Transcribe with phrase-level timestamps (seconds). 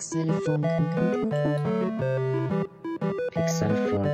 [0.00, 0.64] Pixelfunk.
[3.32, 4.08] Pixelfunk.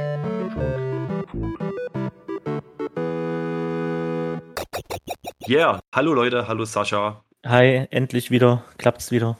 [5.46, 7.23] Yeah, hallo Leute, hallo Sascha.
[7.46, 8.64] Hi, endlich wieder.
[8.79, 9.38] Klappt's wieder.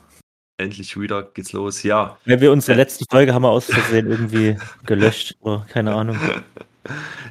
[0.59, 1.83] Endlich wieder geht's los.
[1.83, 2.17] Ja.
[2.27, 6.17] Ja, wir unsere letzte Folge haben wir aus Versehen irgendwie gelöscht oder keine Ahnung.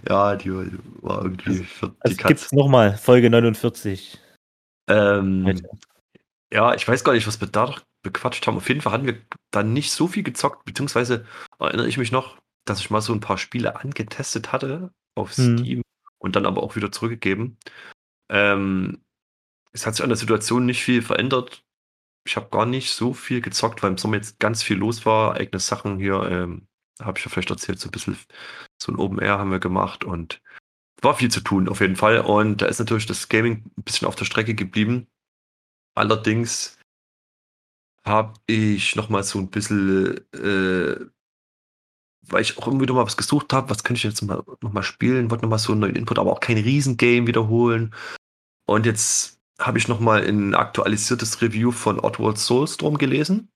[0.10, 0.52] Ja, die
[1.02, 2.28] war irgendwie für die Also Katz.
[2.28, 4.20] gibt's nochmal, Folge 49.
[4.90, 5.70] Ähm, Heute.
[6.52, 7.74] ja, ich weiß gar nicht, was wir da
[8.06, 8.58] bequatscht haben.
[8.58, 11.26] Auf jeden Fall hatten wir dann nicht so viel gezockt, beziehungsweise
[11.60, 15.58] erinnere ich mich noch, dass ich mal so ein paar Spiele angetestet hatte auf Hm.
[15.58, 15.82] Steam
[16.20, 17.58] und dann aber auch wieder zurückgegeben.
[18.30, 19.02] Ähm,
[19.72, 21.64] es hat sich an der Situation nicht viel verändert.
[22.28, 25.36] Ich habe gar nicht so viel gezockt, weil im Sommer jetzt ganz viel los war.
[25.36, 26.68] Eigene Sachen hier, ähm,
[27.02, 28.18] habe ich ja vielleicht erzählt, so ein bisschen
[28.82, 30.42] so ein Open Air haben wir gemacht und
[31.02, 32.22] war viel zu tun auf jeden Fall.
[32.22, 35.08] Und da ist natürlich das Gaming ein bisschen auf der Strecke geblieben.
[35.94, 36.78] Allerdings
[38.06, 41.06] habe ich noch mal so ein bisschen, äh,
[42.28, 44.74] weil ich auch immer wieder mal was gesucht habe, was könnte ich jetzt mal, noch
[44.74, 47.94] mal spielen, wollte noch mal so einen neuen Input, aber auch kein Riesengame wiederholen.
[48.68, 53.50] Und jetzt habe ich noch mal ein aktualisiertes Review von Oddworld Soulstorm gelesen,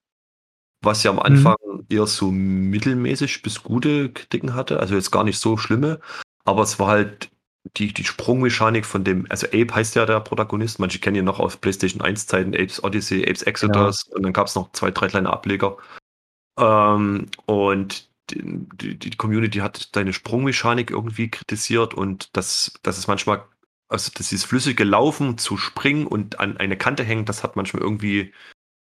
[0.82, 1.56] was ja am Anfang
[1.90, 6.00] eher so mittelmäßig bis gute Kritiken hatte, also jetzt gar nicht so schlimme,
[6.46, 7.32] aber es war halt
[7.78, 11.40] die, die Sprungmechanik von dem, also Ape heißt ja der Protagonist, manche kennen ihn noch
[11.40, 15.08] aus PlayStation 1 Zeiten, Apes Odyssey, Apes Exodus und dann gab es noch zwei, drei
[15.08, 15.78] kleine Ableger.
[16.58, 23.44] Ähm, und die, die, Community hat deine Sprungmechanik irgendwie kritisiert und das, das ist manchmal,
[23.88, 27.82] also das ist flüssige Laufen zu springen und an eine Kante hängen, das hat manchmal
[27.82, 28.34] irgendwie,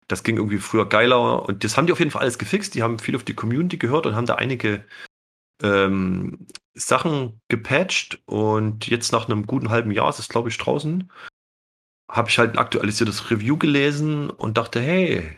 [0.08, 2.76] das ging irgendwie früher geiler und das haben die auf jeden Fall alles gefixt.
[2.76, 4.86] Die haben viel auf die Community gehört und haben da einige
[5.62, 6.48] ähm,
[6.80, 11.12] Sachen gepatcht und jetzt nach einem guten halben Jahr ist es, glaube ich, draußen,
[12.10, 15.38] habe ich halt ein aktualisiertes Review gelesen und dachte, hey,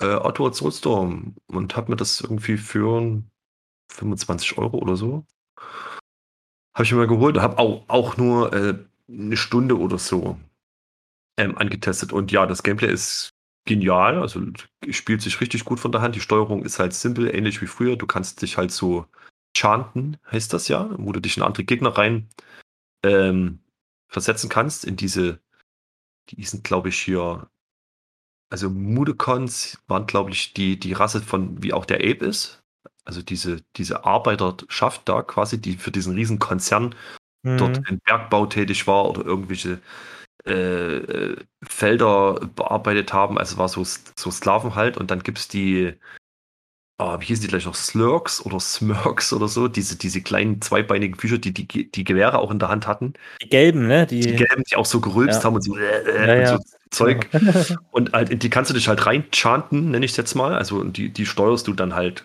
[0.00, 3.22] äh, Oddworld Soulstorm und habe mir das irgendwie für
[3.92, 5.24] 25 Euro oder so
[6.78, 8.74] habe ich mir geholt und habe auch, auch nur äh,
[9.08, 10.38] eine Stunde oder so
[11.36, 13.30] ähm, angetestet und ja, das Gameplay ist
[13.66, 14.40] genial, also
[14.88, 16.14] spielt sich richtig gut von der Hand.
[16.14, 17.96] Die Steuerung ist halt simpel, ähnlich wie früher.
[17.96, 19.06] Du kannst dich halt so
[19.58, 22.28] chanten, heißt das ja, wo du dich in andere Gegner rein
[23.04, 23.60] ähm,
[24.08, 25.40] versetzen kannst in diese,
[26.30, 27.50] die sind glaube ich hier,
[28.50, 32.62] also Mudokons waren glaube ich die, die Rasse von, wie auch der Ape ist.
[33.04, 36.94] Also diese, diese Arbeiterschaft da quasi, die für diesen riesen Konzern
[37.44, 37.84] dort Mhm.
[37.88, 39.80] im Bergbau tätig war oder irgendwelche
[40.46, 43.38] äh, äh, Felder bearbeitet haben.
[43.38, 44.96] Also war so, so Sklaven halt.
[44.98, 45.94] Und dann gibt es die,
[46.98, 51.16] ah, wie hießen die gleich noch, Slurks oder Smirks oder so, diese, diese kleinen zweibeinigen
[51.16, 53.14] Viecher, die, die die Gewehre auch in der Hand hatten.
[53.40, 54.06] Die gelben, ne?
[54.06, 55.44] Die, Die gelben, die auch so gerülpst Ja.
[55.44, 57.28] haben und so, äh, äh, Ja, und so Zeug.
[57.92, 60.54] Und halt, in die kannst du dich halt rein chanten, nenne ich es jetzt mal.
[60.54, 62.24] Also und die, die steuerst du dann halt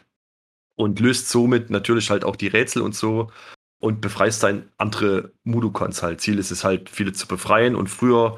[0.75, 3.29] und löst somit natürlich halt auch die Rätsel und so
[3.79, 6.22] und befreist dann andere Mudokons halt.
[6.22, 7.75] Ziel ist es halt, viele zu befreien.
[7.75, 8.38] Und früher,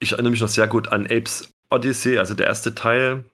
[0.00, 3.24] ich erinnere mich noch sehr gut an Apes Odyssey, also der erste Teil.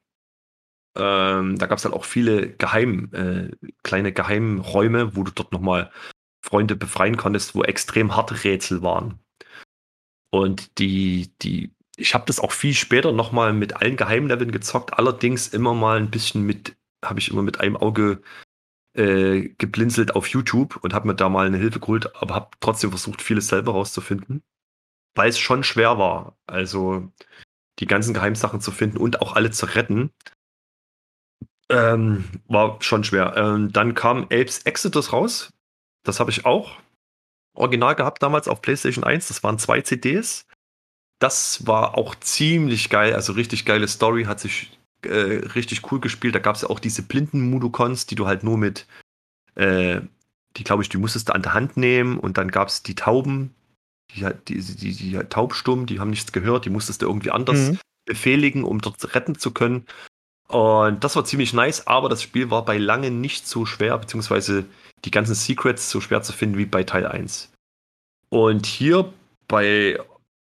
[0.97, 3.51] Ähm, da gab es halt auch viele geheim, äh,
[3.83, 5.91] kleine Geheimräume, wo du dort nochmal
[6.43, 9.19] Freunde befreien konntest, wo extrem harte Rätsel waren.
[10.31, 15.49] Und die, die, ich habe das auch viel später nochmal mit allen Geheimleveln gezockt, allerdings
[15.49, 18.22] immer mal ein bisschen mit, habe ich immer mit einem Auge
[18.95, 22.91] äh, geblinzelt auf YouTube und habe mir da mal eine Hilfe geholt, aber habe trotzdem
[22.91, 24.43] versucht, vieles selber rauszufinden,
[25.15, 26.37] weil es schon schwer war.
[26.47, 27.12] Also
[27.78, 30.11] die ganzen Geheimsachen zu finden und auch alle zu retten,
[31.70, 33.34] ähm, war schon schwer.
[33.36, 35.50] Ähm, dann kam Apes Exodus raus.
[36.04, 36.76] Das habe ich auch
[37.54, 39.28] original gehabt damals auf PlayStation 1.
[39.28, 40.47] Das waren zwei CDs.
[41.19, 45.10] Das war auch ziemlich geil, also richtig geile Story, hat sich äh,
[45.54, 46.34] richtig cool gespielt.
[46.34, 48.86] Da gab es ja auch diese blinden Mudokons, die du halt nur mit,
[49.54, 50.00] äh,
[50.56, 52.95] die glaube ich, die musstest du an der Hand nehmen und dann gab es die
[52.95, 53.54] Tauben,
[54.15, 57.71] die, die, die, die, die taubstumm, die haben nichts gehört, die musstest du irgendwie anders
[57.71, 57.78] Mhm.
[58.06, 59.86] befehligen, um dort retten zu können.
[60.50, 64.64] Und das war ziemlich nice, aber das Spiel war bei lange nicht so schwer, beziehungsweise
[65.04, 67.52] die ganzen Secrets so schwer zu finden wie bei Teil 1.
[68.30, 69.12] Und hier
[69.47, 70.00] bei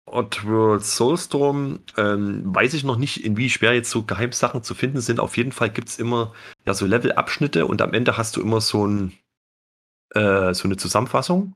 [0.06, 5.02] Oddworld Soulstorm ähm, weiß ich noch nicht, in wie schwer jetzt so Geheimsachen zu finden
[5.02, 5.20] sind.
[5.20, 6.32] Auf jeden Fall gibt es immer
[6.64, 9.12] ja so Levelabschnitte und am Ende hast du immer so, ein,
[10.14, 11.54] äh, so eine Zusammenfassung.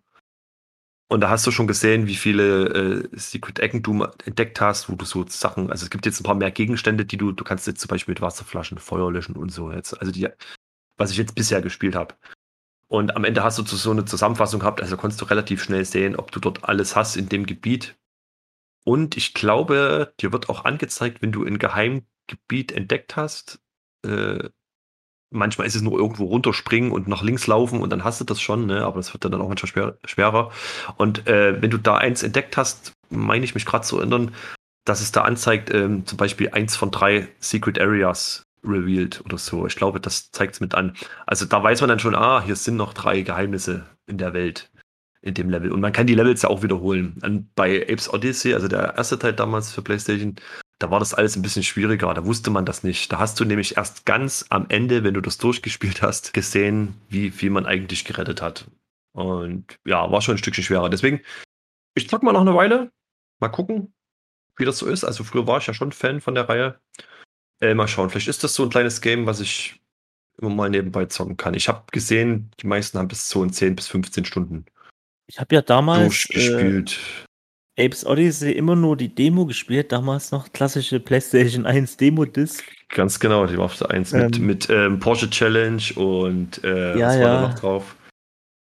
[1.08, 4.94] Und da hast du schon gesehen, wie viele äh, Secret Ecken du entdeckt hast, wo
[4.96, 7.66] du so Sachen, also es gibt jetzt ein paar mehr Gegenstände, die du, du kannst
[7.66, 9.94] jetzt zum Beispiel mit Wasserflaschen Feuer löschen und so jetzt.
[10.00, 10.28] Also die,
[10.96, 12.14] was ich jetzt bisher gespielt habe.
[12.88, 16.16] Und am Ende hast du so eine Zusammenfassung gehabt, also konntest du relativ schnell sehen,
[16.16, 17.96] ob du dort alles hast in dem Gebiet.
[18.84, 23.60] Und ich glaube, dir wird auch angezeigt, wenn du ein Geheimgebiet entdeckt hast,
[24.04, 24.50] Äh,
[25.34, 28.40] manchmal ist es nur irgendwo runterspringen und nach links laufen und dann hast du das
[28.40, 28.84] schon, ne?
[28.84, 30.50] aber das wird dann auch manchmal schwer, schwerer.
[30.96, 34.34] Und äh, wenn du da eins entdeckt hast, meine ich mich gerade zu erinnern,
[34.84, 39.66] dass es da anzeigt, ähm, zum Beispiel eins von drei Secret Areas revealed oder so.
[39.66, 40.96] Ich glaube, das zeigt es mit an.
[41.26, 44.70] Also da weiß man dann schon, ah, hier sind noch drei Geheimnisse in der Welt,
[45.20, 45.72] in dem Level.
[45.72, 47.18] Und man kann die Levels ja auch wiederholen.
[47.22, 50.36] Und bei Apes Odyssey, also der erste Teil damals für PlayStation,
[50.78, 52.12] da war das alles ein bisschen schwieriger.
[52.14, 53.12] Da wusste man das nicht.
[53.12, 57.30] Da hast du nämlich erst ganz am Ende, wenn du das durchgespielt hast, gesehen, wie
[57.30, 58.66] viel man eigentlich gerettet hat.
[59.12, 60.90] Und ja, war schon ein Stückchen schwerer.
[60.90, 61.20] Deswegen,
[61.94, 62.90] ich zock mal noch eine Weile.
[63.40, 63.94] Mal gucken,
[64.56, 65.04] wie das so ist.
[65.04, 66.80] Also früher war ich ja schon Fan von der Reihe.
[67.60, 69.80] Äh, mal schauen, vielleicht ist das so ein kleines Game, was ich
[70.38, 71.54] immer mal nebenbei zocken kann.
[71.54, 74.66] Ich habe gesehen, die meisten haben bis so in 10 bis 15 Stunden
[75.26, 77.00] Ich habe ja damals äh, durchgespielt.
[77.78, 82.64] Apes Odyssey immer nur die Demo gespielt, damals noch klassische PlayStation 1 Demo-Disc.
[82.88, 84.46] Ganz genau, die war auf der 1 mit, Ähm.
[84.46, 87.40] mit ähm, Porsche Challenge und äh, Ja, was war ja.
[87.42, 87.96] da noch drauf?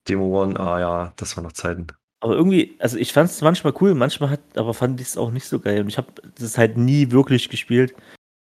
[0.08, 1.88] Demo One, ah ja, das waren noch Zeiten.
[2.20, 5.31] Aber irgendwie, also ich fand es manchmal cool, manchmal hat, aber fand ich es auch
[5.31, 5.81] nicht so geil.
[5.81, 6.08] Und ich habe
[6.38, 7.94] das halt nie wirklich gespielt.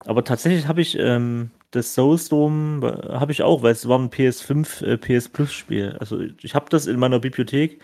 [0.05, 4.09] Aber tatsächlich habe ich ähm, das Soulstorm äh, habe ich auch, weil es war ein
[4.09, 5.95] PS5 äh, PS Plus Spiel.
[5.99, 7.79] Also ich habe das in meiner Bibliothek,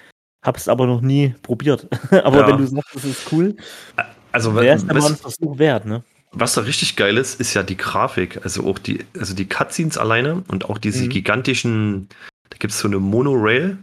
[0.48, 1.88] habe es aber noch nie probiert.
[2.12, 2.48] aber Ja.
[2.48, 3.56] wenn du sagst, das ist cool,
[4.32, 6.04] Also, wäre es weißt- ein Versuch wert, ne?
[6.32, 8.44] Was da richtig geil ist, ist ja die Grafik.
[8.44, 11.10] Also auch die, also die Cutscenes alleine und auch diese Mhm.
[11.10, 12.10] gigantischen,
[12.50, 13.78] da gibt es so eine Monorail,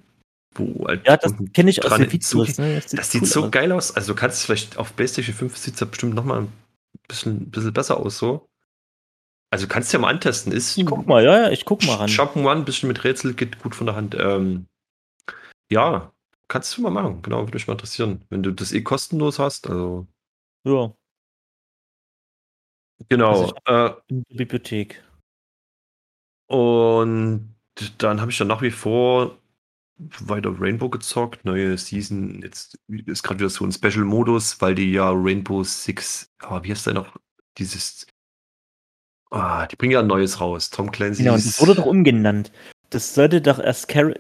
[0.55, 2.59] wo halt Ja, das kenne ich aus den Videos.
[2.59, 2.81] Ne?
[2.93, 3.51] Das sieht cool so aus.
[3.51, 3.97] geil aus.
[3.97, 6.53] Also du kannst vielleicht auf PlayStation 5 sieht es ja bestimmt nochmal ein
[7.09, 8.47] bisschen, bisschen besser aus so.
[9.51, 10.53] Also du kannst ja mal antesten.
[10.53, 12.09] Ist Ich guck mal, ja, ja, ich guck mal ran.
[12.11, 14.15] Jump'n'Run, ein bisschen mit Rätsel, geht gut von der Hand.
[14.19, 14.67] Ähm,
[15.71, 16.13] ja,
[16.49, 17.23] kannst du mal machen.
[17.23, 18.25] Genau, würde mich mal interessieren.
[18.31, 20.07] Wenn du das eh kostenlos hast, also
[20.67, 20.95] Ja,
[23.09, 23.31] genau.
[23.31, 25.03] Also äh, in der Bibliothek.
[26.47, 27.55] Und
[27.99, 29.39] dann habe ich dann nach wie vor
[30.21, 31.45] weiter Rainbow gezockt.
[31.45, 32.43] Neue Season.
[32.43, 36.87] Jetzt ist gerade wieder so ein Special-Modus, weil die ja Rainbow Six, ah, wie heißt
[36.87, 37.17] der noch?
[37.59, 38.07] Dieses.
[39.31, 40.71] Ah, die bringen ja ein neues raus.
[40.71, 41.19] Tom Clancy's.
[41.19, 42.53] Genau, das wurde doch umgenannt.
[42.91, 44.15] Das sollte doch erst Car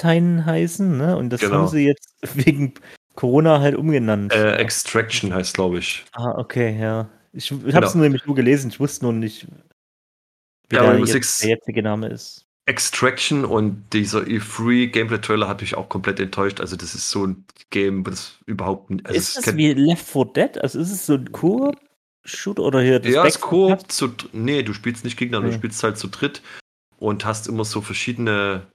[0.00, 1.16] Quarantine heißen, ne?
[1.16, 1.56] Und das Genau.
[1.56, 2.74] haben sie jetzt wegen
[3.14, 4.32] Corona halt umgenannt.
[4.32, 6.04] äh, Extraction heißt, glaube ich.
[6.12, 7.08] ah, okay, ja.
[7.32, 7.74] Ich, ich Genau.
[7.74, 9.46] habe es nur nämlich nur gelesen, ich wusste nur nicht,
[10.68, 12.44] wie Ja, der, jetzt, der jetzige Name ist.
[12.66, 16.60] Extraction und dieser E3 Gameplay-Trailer hat mich auch komplett enttäuscht.
[16.60, 19.06] Also, das ist so ein Game, das überhaupt nicht.
[19.06, 20.58] Also ist das wie Left 4 Dead?
[20.58, 24.12] Also ist es so ein Koop-Shoot oder hier das ja, es 4 Koop zu.
[24.32, 25.52] Nee, du spielst nicht Gegner, du Nee.
[25.54, 26.42] spielst halt zu dritt
[26.98, 28.66] und hast immer so verschiedene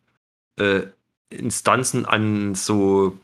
[0.59, 0.81] äh,
[1.29, 3.17] Instanzen an so,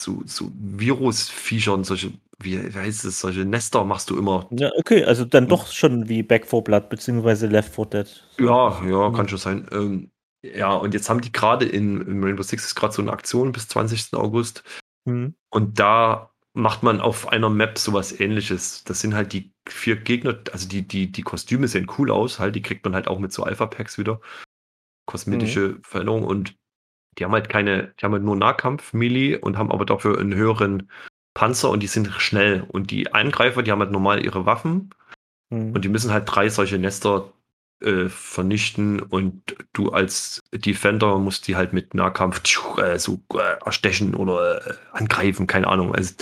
[0.00, 4.46] so, so Virusviechern, solche, wie, heißt es, solche Nester machst du immer.
[4.50, 8.24] Ja, okay, also dann doch schon wie Back 4 Blood, beziehungsweise Left 4 Dead.
[8.38, 9.14] Ja, ja, Mhm.
[9.14, 9.66] kann schon sein.
[9.72, 10.10] Ähm,
[10.42, 13.50] ja, und jetzt haben die gerade in, in Rainbow Six ist gerade so eine Aktion
[13.52, 14.14] bis 20.
[14.14, 14.62] August.
[15.08, 15.34] Hm.
[15.50, 18.84] Und da macht man auf einer Map sowas ähnliches.
[18.84, 22.54] Das sind halt die vier Gegner, also die, die, die Kostüme sehen cool aus, halt,
[22.56, 24.20] die kriegt man halt auch mit so Alpha-Packs wieder.
[25.06, 26.56] Kosmetische Veränderungen und
[27.18, 30.34] die haben halt keine, die haben halt nur Nahkampf, Melee und haben aber dafür einen
[30.34, 30.90] höheren
[31.34, 32.64] Panzer und die sind schnell.
[32.68, 34.90] Und die Angreifer, die haben halt normal ihre Waffen
[35.52, 35.72] Hm.
[35.72, 37.32] und die müssen halt drei solche Nester
[37.80, 43.56] äh, vernichten und du als Defender musst die halt mit Nahkampf tschuh, äh, so äh,
[43.64, 45.94] erstechen oder äh, angreifen, keine Ahnung.
[45.94, 46.14] Also,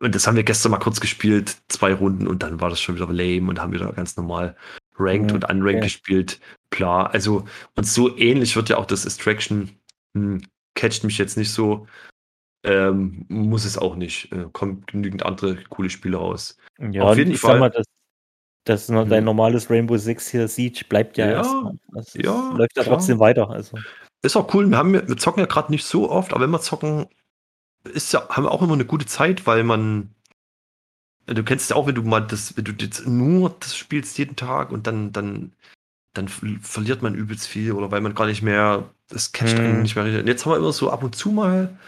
[0.00, 2.96] und das haben wir gestern mal kurz gespielt, zwei Runden und dann war das schon
[2.96, 4.56] wieder lame und haben wieder ganz normal
[4.98, 5.86] ranked Mhm, und unranked okay.
[5.86, 6.40] gespielt.
[6.70, 7.44] Klar, also
[7.76, 9.70] und so ähnlich wird ja auch das Extraction.
[10.16, 10.42] Hm,
[10.74, 11.86] catcht mich jetzt nicht so.
[12.64, 14.32] Ähm, muss es auch nicht.
[14.32, 16.56] Äh, kommt genügend andere coole Spiele raus.
[16.78, 17.52] Ja, Auf jeden ich Fall.
[17.52, 17.86] sag mal, das,
[18.64, 21.74] das noch dein normales Rainbow Six hier Siege bleibt ja, Ja, erstmal.
[22.14, 23.50] Ja, läuft ja trotzdem weiter.
[23.50, 23.78] Also.
[24.22, 24.70] Ist auch cool.
[24.70, 27.06] Wir, haben, wir zocken ja gerade nicht so oft, aber wenn wir zocken,
[27.92, 30.10] ist ja, haben wir auch immer eine gute Zeit, weil man.
[31.26, 34.36] Du kennst ja auch, wenn du mal das, wenn du jetzt nur das spielst jeden
[34.36, 35.52] Tag und dann, dann,
[36.14, 39.64] dann ver- verliert man übelst viel oder weil man gar nicht mehr, das catcht Hm.
[39.64, 40.22] einen nicht mehr richtig.
[40.22, 41.78] Und jetzt haben wir immer so ab und zu mal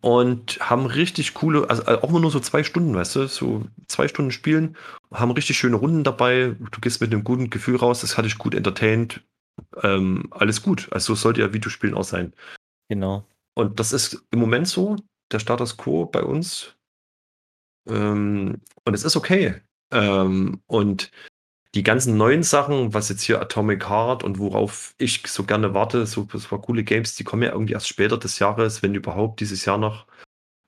[0.00, 4.08] und haben richtig coole, also auch immer nur so zwei Stunden, weißt du, so zwei
[4.08, 4.76] Stunden spielen,
[5.12, 6.54] haben richtig schöne Runden dabei.
[6.70, 9.22] Du gehst mit einem guten Gefühl raus, das hatte ich gut entertained.
[9.82, 10.88] Ähm, alles gut.
[10.92, 12.32] Also so sollte ja Videospielen auch sein.
[12.88, 13.24] Genau.
[13.54, 14.96] Und das ist im Moment so,
[15.32, 16.74] der Status quo bei uns.
[17.88, 19.62] Ähm, und es ist okay.
[19.90, 21.10] Ähm, und
[21.76, 26.06] die ganzen neuen Sachen, was jetzt hier Atomic Heart und worauf ich so gerne warte,
[26.06, 29.66] so paar coole Games, die kommen ja irgendwie erst später des Jahres, wenn überhaupt dieses
[29.66, 30.06] Jahr noch.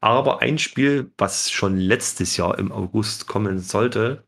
[0.01, 4.25] Aber ein Spiel, was schon letztes Jahr im August kommen sollte,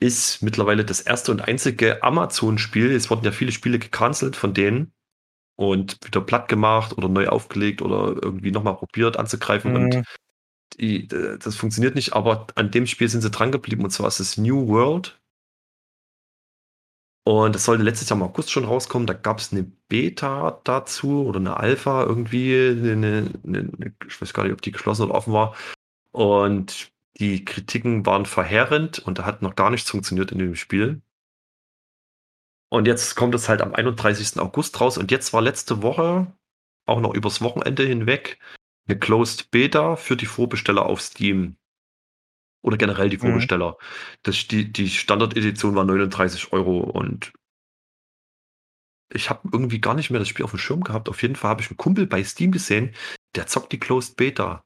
[0.00, 2.92] ist mittlerweile das erste und einzige Amazon-Spiel.
[2.92, 4.92] Es wurden ja viele Spiele gecancelt von denen
[5.56, 9.72] und wieder platt gemacht oder neu aufgelegt oder irgendwie nochmal probiert anzugreifen.
[9.72, 9.76] Mhm.
[9.76, 10.04] Und
[10.78, 14.06] die, äh, das funktioniert nicht, aber an dem Spiel sind sie dran geblieben und zwar
[14.06, 15.18] ist es New World.
[17.26, 19.06] Und das sollte letztes Jahr im August schon rauskommen.
[19.06, 22.54] Da gab es eine Beta dazu oder eine Alpha irgendwie.
[22.54, 25.54] Eine, eine, eine, ich weiß gar nicht, ob die geschlossen oder offen war.
[26.12, 31.00] Und die Kritiken waren verheerend und da hat noch gar nichts funktioniert in dem Spiel.
[32.68, 34.38] Und jetzt kommt es halt am 31.
[34.40, 34.98] August raus.
[34.98, 36.26] Und jetzt war letzte Woche,
[36.86, 38.38] auch noch übers Wochenende hinweg,
[38.86, 41.56] eine Closed Beta für die Vorbesteller auf Steam.
[42.64, 43.22] Oder generell die Mhm.
[43.22, 43.76] Vorbesteller.
[44.22, 47.32] Das, die, die Standard-Edition war 39 Euro und
[49.12, 51.08] ich habe irgendwie gar nicht mehr das Spiel auf dem Schirm gehabt.
[51.10, 52.94] Auf jeden Fall habe ich einen Kumpel bei Steam gesehen,
[53.34, 54.64] der zockt die Closed Beta.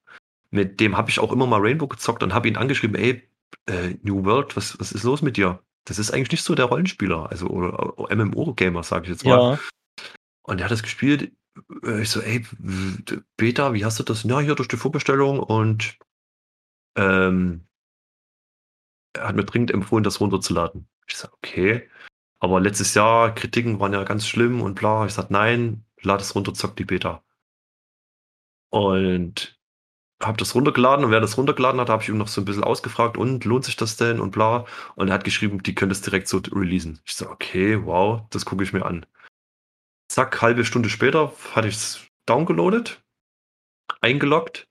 [0.50, 3.28] Mit dem habe ich auch immer mal Rainbow gezockt und habe ihn angeschrieben, ey,
[3.66, 5.60] äh, New World, was, was ist los mit dir?
[5.84, 9.54] Das ist eigentlich nicht so der Rollenspieler, also MMO-Gamer, sage ich jetzt mal.
[9.54, 9.58] Ja.
[10.42, 11.32] Und er hat das gespielt.
[11.84, 12.46] Äh, Ich so, ey,
[13.36, 14.22] Beta, wie hast du das?
[14.22, 15.98] Ja, hier durch die Vorbestellung und
[16.96, 17.64] ähm,
[19.18, 20.88] er hat mir dringend empfohlen, das runterzuladen.
[21.06, 21.88] Ich sag, okay.
[22.40, 25.06] Aber letztes Jahr, Kritiken waren ja ganz schlimm und bla.
[25.06, 27.22] Ich sag, nein, lad es runter, zock die Beta.
[28.70, 29.58] Und
[30.22, 32.64] habe das runtergeladen und wer das runtergeladen hat, habe ich ihm noch so ein bisschen
[32.64, 34.66] ausgefragt und lohnt sich das denn und bla.
[34.96, 37.00] Und er hat geschrieben, die können das direkt so releasen.
[37.04, 39.06] Ich so, okay, wow, das gucke ich mir an.
[40.08, 43.02] Zack, halbe Stunde später hatte ich es downgeloadet,
[44.00, 44.68] eingeloggt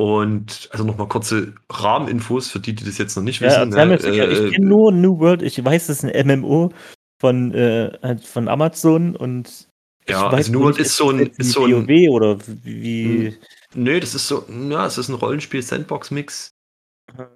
[0.00, 3.68] und also nochmal kurze Rahmeninfos für die, die das jetzt noch nicht Ja, wissen.
[3.70, 6.72] mir ne, ja, äh, ich kenne nur New World, ich weiß, das ist ein MMO
[7.20, 9.68] von, äh, halt von Amazon und
[10.08, 13.36] Ja, weiß also New World ist so ein- ist so ein- WoW oder wie.
[13.74, 16.50] Nee, das ist so, ja, es ist ein Rollenspiel-Sandbox-Mix.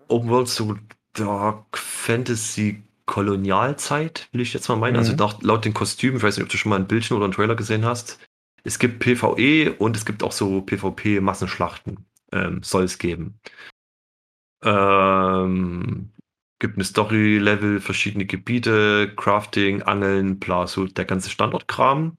[0.09, 0.75] Open World, so
[1.13, 4.97] Dark Fantasy Kolonialzeit, will ich jetzt mal meinen.
[4.97, 5.19] Also Mhm.
[5.19, 7.35] laut, laut den Kostümen, ich weiß nicht, ob du schon mal ein Bildchen oder einen
[7.35, 8.19] Trailer gesehen hast.
[8.65, 11.99] Es gibt PvE und es gibt auch so PvP-Massenschlachten.
[12.35, 13.39] Ähm, soll es geben.
[14.65, 16.11] Ähm,
[16.59, 22.17] gibt eine Story-Level, verschiedene Gebiete, Crafting, Angeln, bla, so der ganze Standardkram.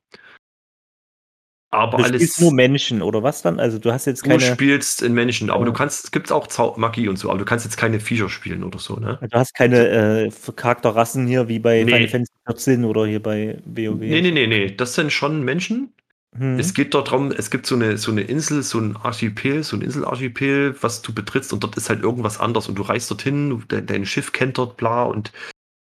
[1.71, 2.21] Aber Du alles.
[2.21, 3.59] spielst nur Menschen oder was dann?
[3.59, 4.39] Also du hast jetzt Du keine.
[4.39, 5.71] spielst in Menschen, aber Ja.
[5.71, 8.29] du kannst, es gibt auch Zau Magie und so, aber du kannst jetzt keine Viecher
[8.29, 9.19] spielen oder so, ne?
[9.21, 9.87] Du hast keine
[10.27, 11.91] äh, Charakterrassen hier wie bei Nee.
[11.91, 13.99] Final Fantasy 14 oder hier bei WoW.
[13.99, 15.93] Nee, nee, nee, nee, das sind schon Menschen.
[16.37, 16.59] Hm.
[16.59, 19.75] Es geht dort darum, es gibt so eine, so eine Insel, so ein Archipel, so
[19.77, 23.49] ein Inselarchipel, was du betrittst und dort ist halt irgendwas anders und du reist dorthin,
[23.51, 25.31] du, de, dein Schiff kennt dort, bla, und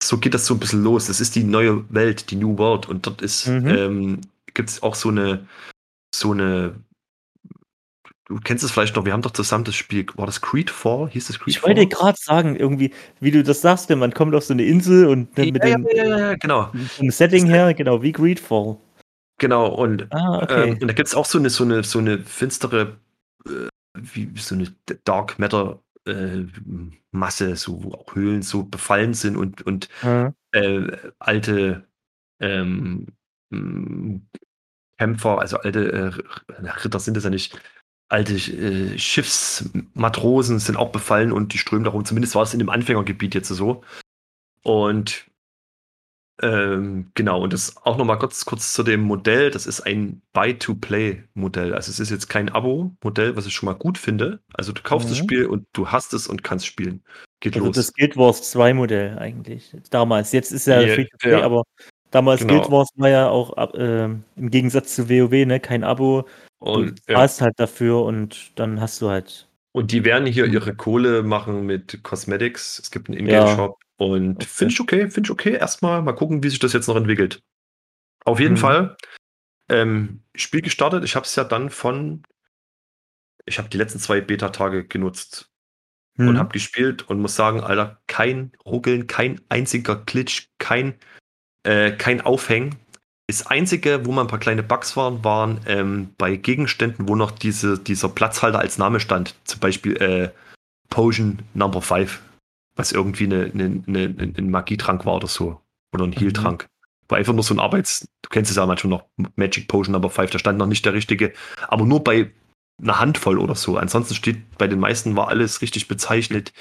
[0.04, 1.08] so geht das so ein bisschen los.
[1.08, 3.68] Das ist die neue Welt, die New World und dort ist, Mhm.
[3.68, 4.22] ähm,
[4.54, 5.48] gibt es auch so eine,
[6.14, 6.74] so eine,
[8.28, 11.10] du kennst es vielleicht noch, wir haben doch zusammen das Spiel, war das Creed 4?
[11.12, 11.90] Hieß das Creed Ich wollte 4?
[11.90, 15.38] gerade sagen, irgendwie, wie du das sagst, denn man kommt auf so eine Insel und
[15.38, 16.72] dann mit ja, dem ja, ja, ja, genau.
[16.98, 18.78] vom Setting her, genau, wie Greedfall.
[19.42, 20.70] Genau, und Ah, okay.
[20.70, 23.00] Ähm, und da gibt es auch so eine, so eine, so eine finstere,
[23.48, 24.72] äh, wie so eine
[25.04, 26.44] Dark Matter äh,
[27.10, 30.36] Masse, so wo auch Höhlen so befallen sind und, und Hm.
[30.52, 31.88] äh, alte
[32.40, 33.08] ähm,
[33.50, 34.20] mh,
[35.00, 37.60] Kämpfer, also alte äh, Ritter sind es ja nicht,
[38.10, 42.06] alte äh, Schiffsmatrosen sind auch befallen und die strömen darum.
[42.06, 43.84] Zumindest war es in dem Anfängergebiet jetzt so.
[44.62, 45.26] Und
[46.42, 49.52] ähm, genau, und das auch nochmal kurz, kurz zu dem Modell.
[49.52, 51.74] Das ist ein Buy-to-Play-Modell.
[51.74, 54.40] Also es ist jetzt kein Abo-Modell, was ich schon mal gut finde.
[54.54, 55.24] Also du kaufst das Mhm.
[55.24, 57.04] Spiel und du hast es und kannst spielen.
[57.40, 57.76] Geht Also los.
[57.76, 59.76] das Guild Wars 2 Modell eigentlich.
[59.90, 60.32] Damals.
[60.32, 61.42] Jetzt ist ja Ja, free to play, ja.
[61.44, 61.64] aber
[62.12, 62.54] damals Genau.
[62.60, 66.26] Guild Wars war ja auch ähm, im Gegensatz zu WoW, ne, kein Abo.
[66.60, 67.16] Du und, ja.
[67.16, 69.48] zahlst halt dafür und dann hast du halt.
[69.74, 72.78] und die werden hier ihre Kohle machen mit Cosmetics.
[72.80, 73.42] Es gibt einen Ja.
[73.44, 73.80] Ingame-Shop.
[74.02, 74.46] Und Okay.
[74.48, 75.54] finde ich okay, finde ich okay.
[75.54, 77.44] Erstmal mal gucken, wie sich das jetzt noch entwickelt.
[78.26, 78.60] Auf jeden Mhm.
[78.60, 78.98] Fall.
[79.70, 81.04] Ähm, Spiel gestartet.
[81.04, 82.24] Ich habe es ja dann von.
[83.46, 85.50] Ich habe die letzten zwei Beta-Tage genutzt
[86.18, 86.38] und Hm.
[86.40, 90.96] habe gespielt und muss sagen, Alter, kein Ruckeln, kein einziger Glitch, kein,
[91.64, 92.76] äh, kein Aufhängen.
[93.28, 97.32] Das Einzige, wo mal ein paar kleine Bugs waren, waren ähm, bei Gegenständen, wo noch
[97.32, 99.36] diese, dieser Platzhalter als Name stand.
[99.46, 100.30] Zum Beispiel äh,
[100.90, 102.20] Potion Number 5,
[102.76, 105.62] was irgendwie eine, eine, eine, ein Magietrank war oder so.
[105.94, 106.70] Oder ein Heal-Trank.
[107.08, 110.10] War einfach nur so ein Arbeits-, du kennst es ja manchmal noch, Magic Potion Number
[110.10, 111.34] 5, da stand noch nicht der richtige,
[111.68, 112.32] aber nur bei
[112.82, 113.78] einer Handvoll oder so.
[113.78, 116.54] Ansonsten steht, bei den meisten war alles richtig bezeichnet.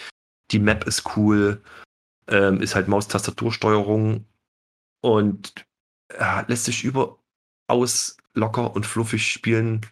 [0.50, 1.62] Die Map ist cool,
[2.28, 4.26] ähm, ist halt Maustastatursteuerung
[5.00, 5.66] und
[6.12, 9.82] ja, lässt sich überaus locker und fluffig spielen.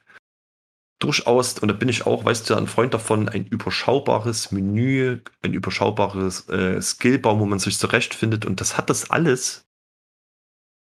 [0.98, 5.52] Durchaus, und da bin ich auch, weißt du, ein Freund davon, ein überschaubares Menü, ein
[5.52, 8.44] überschaubares äh, Skillbaum, wo man sich zurechtfindet.
[8.44, 9.64] Und das hat das alles.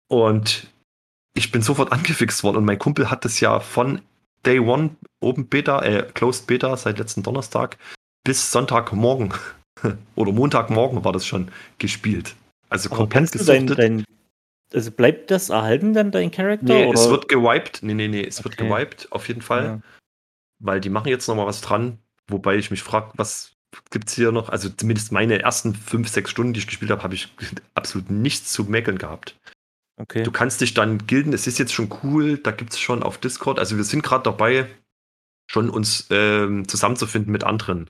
[0.10, 0.68] Und
[1.36, 2.58] ich bin sofort angefixt worden.
[2.58, 4.02] Und mein Kumpel hat das ja von
[4.46, 7.78] Day One Open Beta, äh, Closed Beta seit letzten Donnerstag
[8.24, 9.34] bis Sonntagmorgen
[10.16, 12.36] oder Montagmorgen war das schon gespielt.
[12.70, 13.80] Also Aber komplett du dein, gesuchtet.
[13.80, 14.04] dein,
[14.74, 16.66] also bleibt das erhalten dann, dein Charakter?
[16.66, 17.00] Nee, oder?
[17.00, 17.80] es wird gewiped.
[17.84, 18.68] Nee, nee, nee, es wird Okay.
[18.68, 19.64] gewiped, auf jeden Fall.
[19.64, 19.80] Ja.
[20.60, 22.00] Weil die machen jetzt noch mal was dran.
[22.28, 23.58] Wobei ich mich frage, was
[23.90, 24.50] gibt's hier noch?
[24.50, 27.34] Also zumindest meine ersten fünf, sechs Stunden, die ich gespielt habe, habe ich
[27.76, 29.38] absolut nichts zu mäkeln gehabt.
[30.00, 30.24] Okay.
[30.24, 33.58] Du kannst dich dann gilden, es ist jetzt schon cool, da gibt's schon auf Discord,
[33.58, 34.70] also wir sind gerade dabei,
[35.50, 37.90] schon uns ähm, zusammenzufinden mit anderen.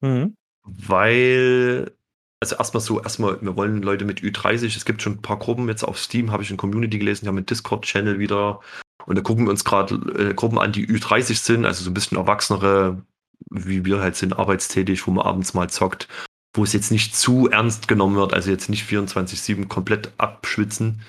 [0.00, 0.34] Mhm.
[0.62, 1.92] Weil,
[2.40, 5.68] also erstmal so, erstmal, wir wollen Leute mit Ü30, es gibt schon ein paar Gruppen
[5.68, 8.60] jetzt auf Steam, habe ich in Community gelesen, die haben einen Discord-Channel wieder.
[9.06, 11.94] Und da gucken wir uns gerade äh, Gruppen an, die Ü30 sind, also so ein
[11.94, 13.02] bisschen erwachsenere,
[13.50, 16.08] wie wir halt sind, arbeitstätig, wo man abends mal zockt,
[16.54, 21.02] wo es jetzt nicht zu ernst genommen wird, also jetzt nicht 24-7 komplett abschwitzen,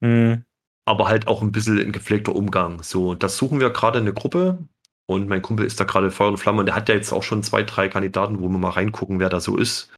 [0.00, 0.44] Mhm.
[0.86, 2.82] aber halt auch ein bisschen ein gepflegter Umgang.
[2.82, 4.58] So, das suchen wir gerade in eine Gruppe.
[5.06, 7.22] Und mein Kumpel ist da gerade Feuer und Flamme und der hat ja jetzt auch
[7.22, 9.92] schon zwei, drei Kandidaten, wo wir mal reingucken, wer da so ist.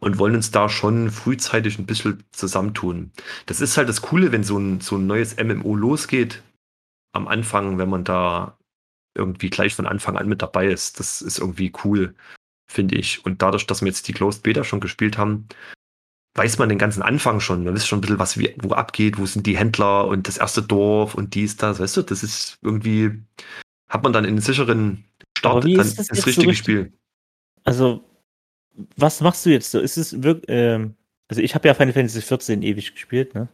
[0.00, 3.10] Und wollen uns da schon frühzeitig ein bisschen zusammentun.
[3.46, 6.42] Das ist halt das Coole, wenn so ein, so ein neues MMO losgeht.
[7.14, 8.58] Am Anfang, wenn man da
[9.16, 10.98] irgendwie gleich von Anfang an mit dabei ist.
[10.98, 12.14] Das ist irgendwie cool,
[12.70, 13.24] finde ich.
[13.24, 15.46] Und dadurch, dass wir jetzt die Closed Beta schon gespielt haben,
[16.36, 17.62] weiß man den ganzen Anfang schon.
[17.64, 20.36] Man weiß schon ein bisschen, was wie, wo abgeht, wo sind die Händler und das
[20.38, 21.78] erste Dorf und dies, das.
[21.78, 23.22] Weißt du, das ist irgendwie,
[23.88, 25.04] hat man dann in einen sicheren
[25.38, 26.92] Start Aber wie dann ist das so richtige richtig- Spiel.
[27.62, 28.04] Also,
[28.96, 29.78] was machst du jetzt so?
[29.78, 30.96] Ist es wirklich, ähm,
[31.28, 33.48] also ich habe ja Final Fantasy 14 ewig gespielt, ne?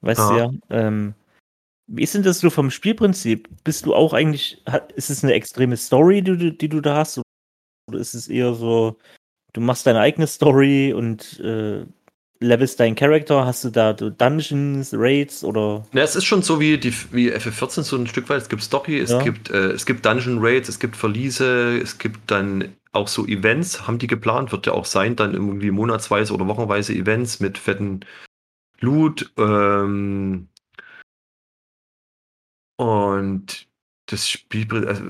[0.00, 0.36] Weißt du Ja.
[0.46, 0.50] ja.
[0.70, 1.14] Ähm,
[1.86, 3.48] wie ist denn das so vom Spielprinzip?
[3.64, 4.62] Bist du auch eigentlich,
[4.96, 7.20] ist es eine extreme Story, die, du- die du da hast?
[7.88, 8.98] Oder ist es eher so,
[9.52, 11.84] du machst deine eigene Story und äh,
[12.40, 13.46] levelst deinen Charakter?
[13.46, 15.86] Hast du da Dungeons, Raids oder?
[15.92, 18.42] Ja, es ist schon so wie, die, wie FF14 so ein Stück weit.
[18.42, 19.22] Es gibt Story, es Ja.
[19.22, 23.86] gibt, äh, es gibt Dungeon Raids, es gibt Verliese, es gibt dann auch so Events,
[23.86, 28.00] haben die geplant, wird ja auch sein, dann irgendwie monatsweise oder wochenweise Events mit fetten
[28.80, 29.30] Loot.
[29.38, 30.48] Ähm,
[32.76, 33.68] und
[34.06, 35.04] das Spiel, also,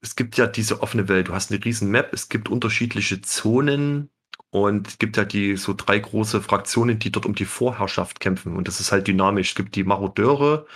[0.00, 1.28] es gibt ja diese offene Welt.
[1.28, 4.10] Du hast eine riesen Map, es gibt unterschiedliche Zonen
[4.50, 8.56] und es gibt ja die so drei große Fraktionen, die dort um die Vorherrschaft kämpfen.
[8.56, 9.50] Und das ist halt dynamisch.
[9.50, 10.66] Es gibt die Marodeure,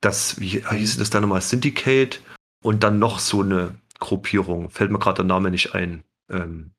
[0.00, 2.20] das, wie hieß das da nochmal, Syndicate
[2.62, 4.70] und dann noch so eine Gruppierung.
[4.70, 6.04] Fällt mir gerade der Name nicht ein.
[6.28, 6.72] Ähm,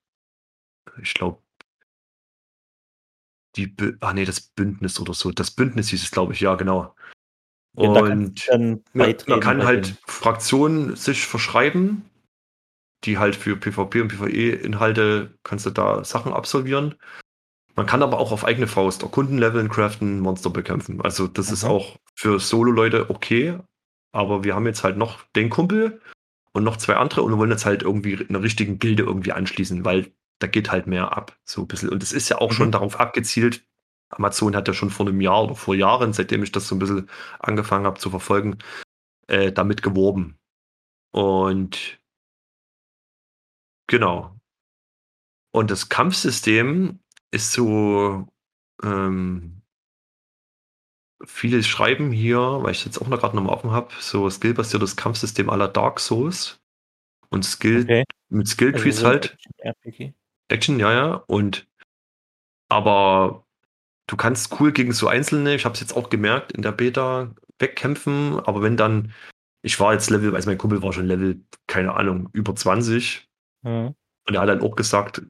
[1.02, 1.42] ich glaube,
[3.56, 5.32] die, Bü ah nee, das Bündnis oder so.
[5.32, 6.96] Das Bündnis hieß es, glaube ich, ja, genau.
[7.76, 8.36] Ja, Und du dann
[8.94, 9.98] ja, man kann halt denen.
[10.06, 12.04] Fraktionen sich verschreiben,
[13.04, 16.96] die halt für PvP und PvE-Inhalte kannst du da Sachen absolvieren.
[17.76, 21.02] Man kann aber auch auf eigene Faust erkunden, leveln, craften, Monster bekämpfen.
[21.02, 21.70] Also das ist Mhm.
[21.70, 23.58] auch für Solo-Leute okay.
[24.12, 26.00] Aber wir haben jetzt halt noch den Kumpel
[26.52, 30.12] und noch zwei andere und wollen jetzt halt irgendwie einer richtigen Gilde irgendwie anschließen, weil
[30.38, 31.36] da geht halt mehr ab.
[31.46, 31.90] So ein bisschen.
[31.90, 32.56] Und es ist ja auch Mhm.
[32.56, 33.64] schon darauf abgezielt.
[34.18, 36.80] Amazon hat ja schon vor einem Jahr oder vor Jahren, seitdem ich das so ein
[36.80, 38.58] bisschen angefangen habe zu verfolgen,
[39.28, 40.38] äh, damit geworben.
[41.12, 42.00] Und
[43.88, 44.36] genau.
[45.52, 47.00] Und das Kampfsystem
[47.32, 48.28] ist so,
[48.84, 49.62] ähm,
[51.26, 55.50] viele schreiben hier, weil ich jetzt auch noch gerade nochmal offen habe, so skillbasiertes Kampfsystem
[55.50, 56.60] aller Dark Souls.
[57.30, 58.04] Und Skill Okay.
[58.30, 59.32] mit Skill Also Trees so ein halt.
[59.34, 60.14] Action-RPG.
[60.50, 61.14] Action, ja, ja.
[61.28, 61.68] Und
[62.70, 63.46] aber
[64.08, 67.34] du kannst cool gegen so einzelne, ich habe es jetzt auch gemerkt in der Beta,
[67.60, 69.14] wegkämpfen, aber wenn dann,
[69.62, 73.30] ich war jetzt Level, also mein Kumpel war schon Level, keine Ahnung, über 20
[73.66, 73.96] Mhm.
[74.28, 75.22] und er hat dann auch gesagt,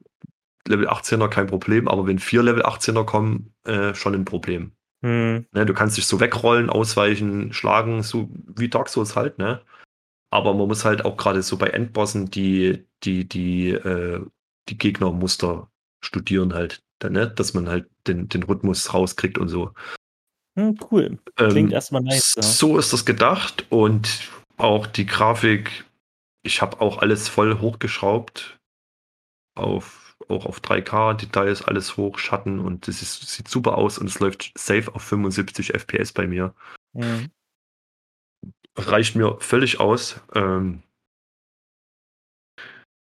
[0.66, 4.72] Level 18er kein Problem, aber wenn vier Level 18er kommen, äh, schon ein Problem.
[5.02, 5.46] Mhm.
[5.52, 9.60] Ne, du kannst dich so wegrollen, ausweichen, schlagen, so wie Dark Souls halt, ne?
[10.30, 14.24] Aber man muss halt auch gerade so bei Endbossen die, die, die, äh,
[14.68, 15.70] die Gegnermuster
[16.02, 17.28] studieren halt, dann, ne?
[17.28, 19.72] Dass man halt den, den Rhythmus rauskriegt und so.
[20.58, 21.18] Hm, cool.
[21.36, 22.34] Klingt Ähm, erstmal nice.
[22.36, 22.42] Ja.
[22.42, 25.84] So ist das gedacht und auch die Grafik,
[26.42, 28.58] ich habe auch alles voll hochgeschraubt.
[29.56, 34.08] Auf, auch auf 3K, Details, alles hoch, Schatten und das ist, sieht super aus und
[34.08, 36.54] es läuft safe auf 75 FPS bei mir.
[36.92, 37.30] Mhm.
[38.76, 40.20] Reicht mir völlig aus.
[40.34, 40.82] Ähm,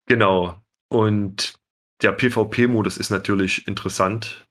[0.05, 0.61] genau.
[0.89, 1.55] Und
[2.03, 4.45] der PvP-Modus ist natürlich interessant.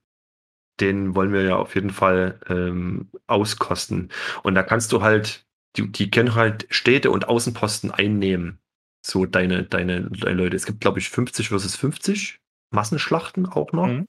[0.80, 4.10] Den wollen wir ja auf jeden Fall ähm, auskosten.
[4.42, 8.58] Und da kannst du halt die, die können halt Städte und Außenposten einnehmen.
[9.04, 10.56] So deine, deine, deine Leute.
[10.56, 13.86] Es gibt, glaube ich, 50 versus 50 Massenschlachten auch noch.
[13.86, 14.06] Mhm.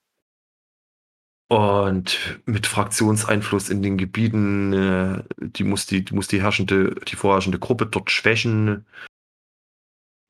[1.49, 7.15] Und mit Fraktionseinfluss in den Gebieten, äh, die muss die, die muss die herrschende, die
[7.15, 8.85] vorherrschende Gruppe dort schwächen.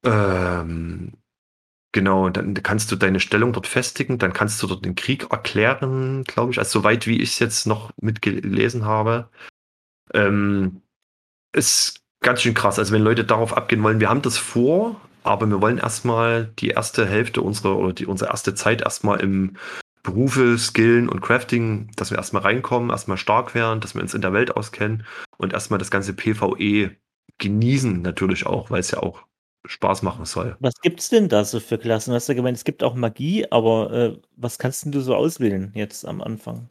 [0.04, 1.14] Ähm,
[1.94, 6.26] genau, dann kannst du deine Stellung dort festigen, dann kannst du dort den Krieg erklären,
[6.26, 9.30] glaube ich, also soweit wie ich es jetzt noch mitgelesen habe.
[10.14, 10.82] Ähm,
[11.54, 12.80] ist ganz schön krass.
[12.80, 16.70] Also wenn Leute darauf abgehen wollen, wir haben das vor, aber wir wollen erstmal die
[16.70, 19.56] erste Hälfte unserer oder die, unsere erste Zeit erstmal im
[20.02, 24.22] Berufe, Skillen und Crafting, dass wir erstmal reinkommen, erstmal stark werden, dass wir uns in
[24.22, 25.06] der Welt auskennen
[25.38, 26.92] und erstmal das ganze PvE
[27.38, 29.24] genießen natürlich auch, weil es ja auch
[29.66, 30.58] Spaß machen soll.
[30.60, 32.12] Was gibt's denn da so für Klassen?
[32.12, 35.16] Du hast ja gemeint, es gibt auch Magie, aber äh, was kannst denn du so
[35.16, 36.70] auswählen jetzt am Anfang?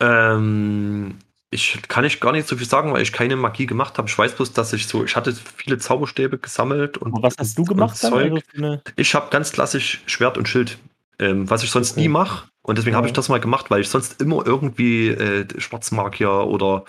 [0.00, 1.18] Ähm,
[1.50, 4.08] ich kann ich gar nicht so viel sagen, weil ich keine Magie gemacht habe.
[4.08, 7.12] Ich weiß bloß, dass ich so, ich hatte viele Zauberstäbe gesammelt und.
[7.12, 7.96] Und was hast du gemacht?
[7.96, 8.42] Zeug.
[8.56, 10.78] Also Ich habe ganz klassisch Schwert und Schild,
[11.18, 12.00] ähm, was ich sonst Okay.
[12.02, 12.48] nie mache.
[12.62, 13.10] Und deswegen habe Ja.
[13.10, 16.84] ich das mal gemacht, weil ich sonst immer irgendwie äh, Schwarzmagier oder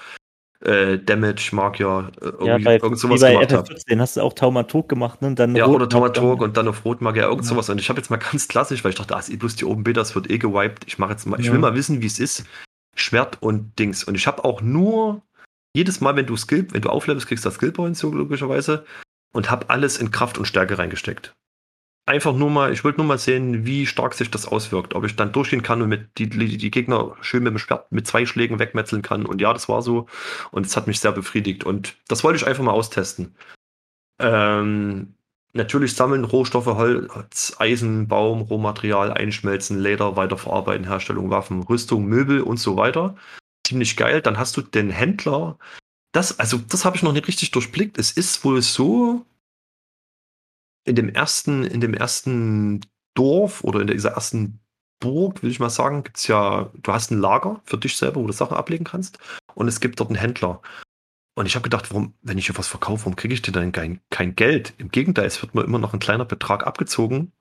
[0.66, 3.74] äh, Damage-Magier äh, irgendwie ja, bei, irgend wie sowas bei gemacht habe.
[3.74, 5.36] FF14 hast du auch Taumaturg gemacht, ne?
[5.36, 7.50] Dann Ja, Rot- oder Taumaturg und dann auf Rotmagier, irgend Ja.
[7.50, 7.70] sowas.
[7.70, 9.66] Und ich habe jetzt mal ganz klassisch, weil ich dachte, ah, ist eh bloß die
[9.66, 10.86] Open Beta, das wird eh gewiped.
[10.88, 11.52] Ich mache jetzt mal, ich Ja.
[11.52, 12.46] will mal wissen, wie es ist.
[12.96, 14.04] Schwert und Dings.
[14.04, 15.22] Und ich habe auch nur
[15.76, 18.86] jedes Mal, wenn du Skill, wenn du auflevelst, kriegst du das Skillpoint so logischerweise
[19.34, 21.34] und habe alles in Kraft und Stärke reingesteckt.
[22.06, 24.94] Einfach nur mal, ich wollte nur mal sehen, wie stark sich das auswirkt.
[24.94, 28.06] Ob ich dann durchgehen kann und mit die, die, Gegner schön mit dem Schwert mit
[28.06, 29.26] zwei Schlägen wegmetzeln kann.
[29.26, 30.08] Und ja, das war so.
[30.52, 31.64] Und es hat mich sehr befriedigt.
[31.64, 33.36] Und das wollte ich einfach mal austesten.
[34.20, 35.16] Ähm,
[35.54, 42.58] natürlich sammeln, Rohstoffe, Holz, Eisen, Baum, Rohmaterial, einschmelzen, Leder, weiterverarbeiten, Herstellung, Waffen, Rüstung, Möbel und
[42.58, 43.16] so weiter.
[43.66, 44.22] Ziemlich geil.
[44.22, 45.58] Dann hast du den Händler.
[46.12, 47.98] Das, also, das habe ich noch nicht richtig durchblickt.
[47.98, 49.26] Es ist wohl so,
[50.86, 52.82] in dem ersten, in dem ersten
[53.14, 54.60] Dorf oder in dieser ersten
[55.00, 58.28] Burg, will ich mal sagen, gibt's ja, du hast ein Lager für dich selber, wo
[58.28, 59.20] du Sachen ablegen kannst.
[59.54, 60.62] Und es gibt dort einen Händler.
[61.36, 63.72] Und ich habe gedacht, warum, wenn ich hier was verkaufe, warum kriege ich denn dann
[63.72, 64.74] kein, kein Geld?
[64.78, 67.32] Im Gegenteil, es wird mir immer noch ein kleiner Betrag abgezogen.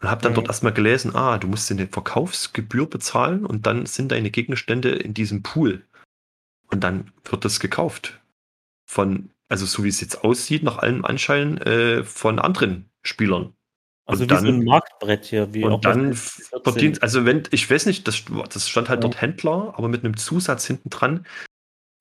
[0.00, 0.36] Und habe dann Mhm.
[0.36, 5.14] dort erstmal gelesen, ah, du musst eine Verkaufsgebühr bezahlen und dann sind deine Gegenstände in
[5.14, 5.84] diesem Pool.
[6.70, 8.20] Und dann wird das gekauft.
[8.86, 13.52] Von, also so wie es jetzt aussieht, nach allem Anschein, äh, von anderen Spielern.
[14.06, 15.52] Also und wie so dann- ein Marktbrett hier.
[15.54, 16.62] Wie Und dann FF14.
[16.64, 19.08] verdient, also wenn, ich weiß nicht, das, das stand halt Ja.
[19.08, 21.26] dort Händler, aber mit einem Zusatz hinten dran.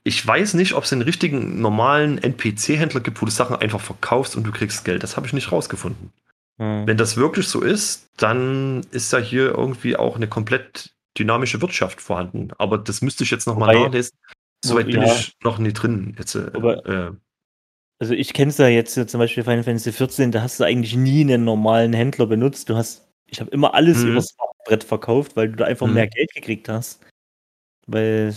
[0.03, 4.35] Ich weiß nicht, ob es einen richtigen normalen NPC-Händler gibt, wo du Sachen einfach verkaufst
[4.35, 5.03] und du kriegst Geld.
[5.03, 6.11] Das habe ich nicht rausgefunden.
[6.57, 6.87] Hm.
[6.87, 12.01] Wenn das wirklich so ist, dann ist ja hier irgendwie auch eine komplett dynamische Wirtschaft
[12.01, 12.47] vorhanden.
[12.57, 14.17] Aber das müsste ich jetzt nochmal nachlesen.
[14.65, 15.13] Soweit bin ja.
[15.13, 16.15] ich noch nie drin.
[16.17, 17.11] Jetzt, Aber- äh,
[18.01, 20.63] Also ich kenne es ja jetzt ja zum Beispiel Final Fantasy 14, da hast du
[20.63, 22.67] eigentlich nie einen normalen Händler benutzt.
[22.67, 24.09] Du hast, ich habe immer alles Mhm.
[24.09, 24.35] übers
[24.65, 25.93] Brett verkauft, weil du da einfach Mhm.
[25.93, 27.05] mehr Geld gekriegt hast.
[27.87, 28.33] Weil,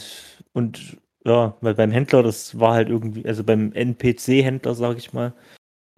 [0.52, 5.32] und ja, weil beim Händler, das war halt irgendwie, also beim NPC-Händler, sage ich mal,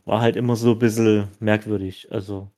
[0.04, 2.08] war halt immer so ein bisschen merkwürdig.
[2.12, 2.50] Also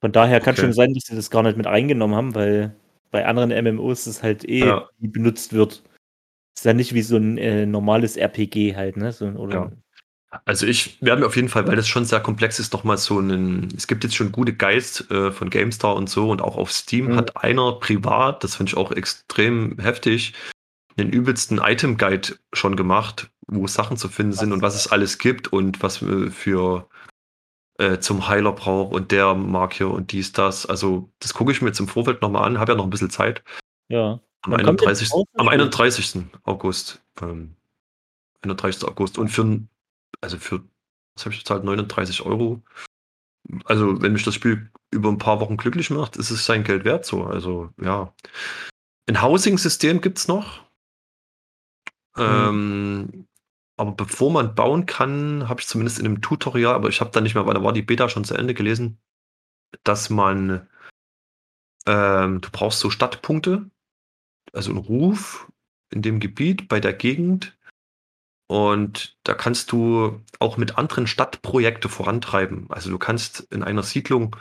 [0.00, 0.62] von daher kann Okay.
[0.62, 2.74] schon sein, dass sie das gar nicht mit reingenommen haben, weil
[3.12, 4.88] bei anderen MMOs das halt eh Ja.
[4.98, 5.84] nie benutzt wird.
[6.56, 9.12] Ist ja nicht wie so ein äh, normales RPG halt, ne?
[9.12, 9.72] So, oder Ja.
[10.44, 13.18] Also ich werde mir auf jeden Fall, weil das schon sehr komplex ist, nochmal so
[13.18, 16.72] einen, es gibt jetzt schon gute Guides äh, von GameStar und so und auch auf
[16.72, 17.16] Steam Mhm.
[17.16, 20.34] hat einer privat, das finde ich auch extrem heftig,
[20.98, 25.52] den übelsten Item-Guide schon gemacht, wo Sachen zu finden sind und was es alles gibt
[25.52, 26.88] und was äh, für
[27.78, 30.66] äh, zum Heiler braucht und der mag hier und dies, das.
[30.66, 33.10] Also das gucke ich mir jetzt im Vorfeld nochmal an, habe ja noch ein bisschen
[33.10, 33.42] Zeit.
[33.88, 34.20] ja.
[34.46, 35.12] Am Wann kommt denn 31.
[35.12, 35.60] raus, das Am Spiel?
[35.60, 36.26] 31.
[36.44, 37.02] August.
[37.20, 37.56] Ähm,
[38.42, 38.88] 31.
[38.88, 39.18] August.
[39.18, 39.60] Und für
[40.20, 40.62] also für,
[41.14, 41.64] was habe ich bezahlt?
[41.64, 42.62] 39 Euro.
[43.64, 46.84] Also, wenn mich das Spiel über ein paar Wochen glücklich macht, ist es sein Geld
[46.84, 47.24] wert so.
[47.24, 48.12] Also, ja.
[49.08, 50.64] Ein Housing-System gibt's noch.
[52.16, 53.26] Ähm,
[53.76, 57.20] aber bevor man bauen kann, habe ich zumindest in einem Tutorial, aber ich habe da
[57.20, 58.98] nicht mehr, weil da war die Beta schon zu Ende gelesen,
[59.84, 60.68] dass man,
[61.86, 63.70] ähm, du brauchst so Stadtpunkte,
[64.52, 65.50] also einen Ruf
[65.90, 67.56] in dem Gebiet, bei der Gegend.
[68.48, 72.66] Und da kannst du auch mit anderen Stadtprojekte vorantreiben.
[72.70, 74.36] Also du kannst in einer Siedlung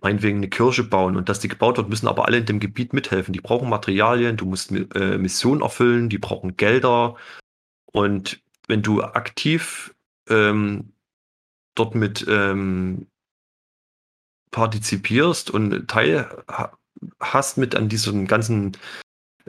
[0.00, 2.92] meinetwegen eine Kirche bauen und dass die gebaut wird, müssen aber alle in dem Gebiet
[2.92, 3.32] mithelfen.
[3.32, 7.16] Die brauchen Materialien, du musst äh, Missionen erfüllen, die brauchen Gelder.
[7.92, 9.94] Und wenn du aktiv
[10.28, 10.92] ähm,
[11.74, 13.06] dort mit ähm,
[14.50, 16.76] partizipierst und Teil ha-
[17.18, 18.76] hast mit an diesem ganzen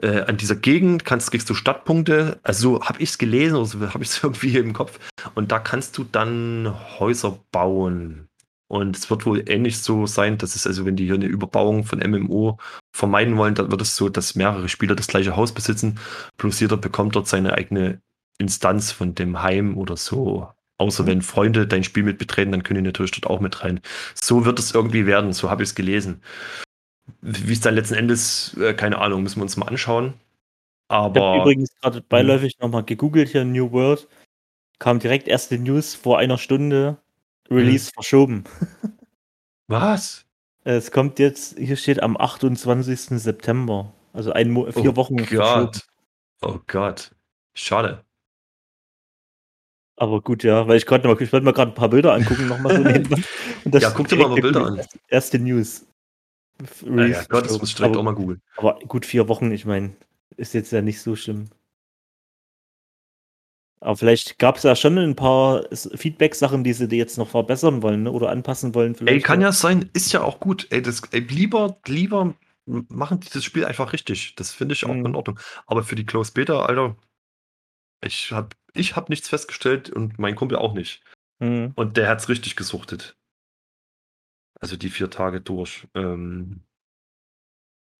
[0.02, 2.38] äh, an dieser Gegend kannst, kriegst du Stadtpunkte.
[2.42, 4.98] Also so habe ich es gelesen oder so habe ich es irgendwie im Kopf.
[5.34, 8.28] Und da kannst du dann Häuser bauen.
[8.68, 11.84] Und es wird wohl ähnlich so sein, dass es also, wenn die hier eine Überbauung
[11.84, 12.58] von MMO
[12.92, 16.00] vermeiden wollen, dann wird es so, dass mehrere Spieler das gleiche Haus besitzen.
[16.36, 18.00] Plus jeder bekommt dort seine eigene
[18.38, 20.48] Instanz von dem Heim oder so.
[20.78, 21.06] Außer Mhm.
[21.06, 23.80] wenn Freunde dein Spiel mit betreten, dann können die natürlich dort auch mit rein.
[24.14, 26.22] So wird es irgendwie werden, so habe ich es gelesen.
[27.20, 30.14] Wie es dann letzten Endes, äh, keine Ahnung, müssen wir uns mal anschauen.
[30.88, 34.08] Ich habe Aber übrigens gerade beiläufig nochmal gegoogelt hier New World.
[34.78, 36.98] Kam direkt erste News vor einer Stunde.
[37.50, 38.44] Release verschoben.
[39.68, 40.26] was?
[40.64, 43.20] Es kommt jetzt, hier steht am 28.
[43.20, 43.92] September.
[44.12, 45.66] Also ein Mo vier oh Wochen verschoben.
[45.66, 45.86] Gott.
[46.42, 47.12] Oh Gott.
[47.54, 48.04] Schade.
[49.96, 52.48] Aber gut, ja, weil ich gerade noch, ich wollte mir gerade ein paar Bilder angucken,
[52.48, 53.22] nochmal so nebenbei.
[53.78, 54.76] Ja, guck dir mal direkt Bilder an.
[54.76, 55.38] Erste, erste
[56.58, 56.80] News.
[56.82, 58.40] Ja, ja, Gott, das muss ich direkt aber, auch mal googeln.
[58.56, 59.96] aber gut, vier Wochen, ich meine,
[60.36, 61.50] ist jetzt ja nicht so schlimm.
[63.80, 68.04] Aber vielleicht gab es ja schon ein paar Feedback-Sachen, die sie jetzt noch verbessern wollen
[68.04, 68.10] ne?
[68.12, 68.92] oder anpassen wollen.
[68.94, 69.42] Ey, Vielleicht kann auch.
[69.44, 70.66] ja sein, ist ja auch gut.
[70.70, 74.34] Ey, das, ey, lieber, lieber machen dieses Spiel einfach richtig.
[74.36, 75.06] Das finde ich auch Mhm.
[75.06, 75.38] in Ordnung.
[75.66, 76.96] Aber für die Close Beta, Alter,
[78.02, 81.02] ich habe ich hab nichts festgestellt und mein Kumpel auch nicht.
[81.38, 81.72] Mhm.
[81.76, 83.16] Und der hat's richtig gesuchtet.
[84.60, 85.86] Also die vier Tage durch.
[85.94, 86.62] Ähm,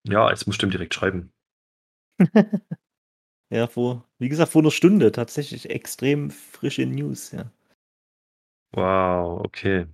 [0.07, 1.33] ja, jetzt muss ich dem direkt schreiben.
[3.49, 7.49] Ja, vor, wie gesagt, vor einer Stunde tatsächlich extrem frische News, ja.
[8.73, 9.87] Wow, okay.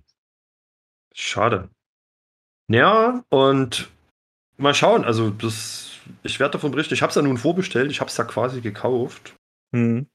[1.13, 1.69] Schade.
[2.67, 3.91] Ja, und
[4.57, 5.05] mal schauen.
[5.05, 6.95] Also das, ich werde davon berichten.
[6.95, 7.91] Ich habe es ja nun vorbestellt.
[7.91, 9.35] Ich habe es ja quasi gekauft.
[9.71, 10.09] Mhm.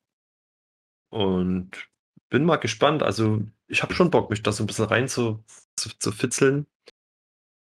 [1.11, 1.89] Und
[2.29, 3.03] bin mal gespannt.
[3.03, 5.45] Also, ich habe schon Bock, mich da so ein bisschen rein zu,
[5.77, 6.67] zu, zu fitzeln.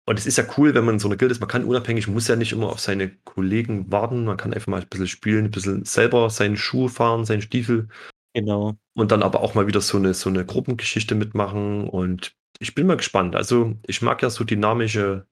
[0.06, 1.40] Und es ist ja cool, wenn man in so einer Guild ist.
[1.40, 4.26] Man kann unabhängig, muss ja nicht immer auf seine Kollegen warten.
[4.26, 7.88] Man kann einfach mal ein bisschen spielen, ein bisschen selber seinen Schuh fahren, seinen Stiefel.
[8.34, 8.78] Genau.
[8.96, 11.88] Und dann aber auch mal wieder so eine, so eine Gruppengeschichte mitmachen.
[11.88, 13.36] Und ich bin mal gespannt.
[13.36, 15.26] Also, ich mag ja so dynamische,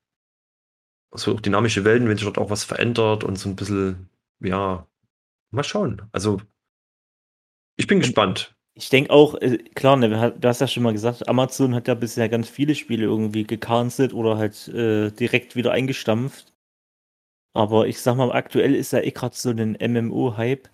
[1.13, 4.87] so dynamische Welten, wenn sich dort auch was verändert und so ein bisschen, ja,
[5.51, 6.03] mal schauen.
[6.13, 6.41] Also,
[7.77, 8.55] ich bin gespannt.
[8.73, 11.93] Ich denke auch, äh, klar, ne, du hast ja schon mal gesagt, Amazon hat ja
[11.93, 16.53] bisher ganz viele Spiele irgendwie gecancelt oder halt äh, direkt wieder eingestampft.
[17.53, 20.69] Aber ich sag mal, aktuell ist ja eh gerade so ein MMO-Hype.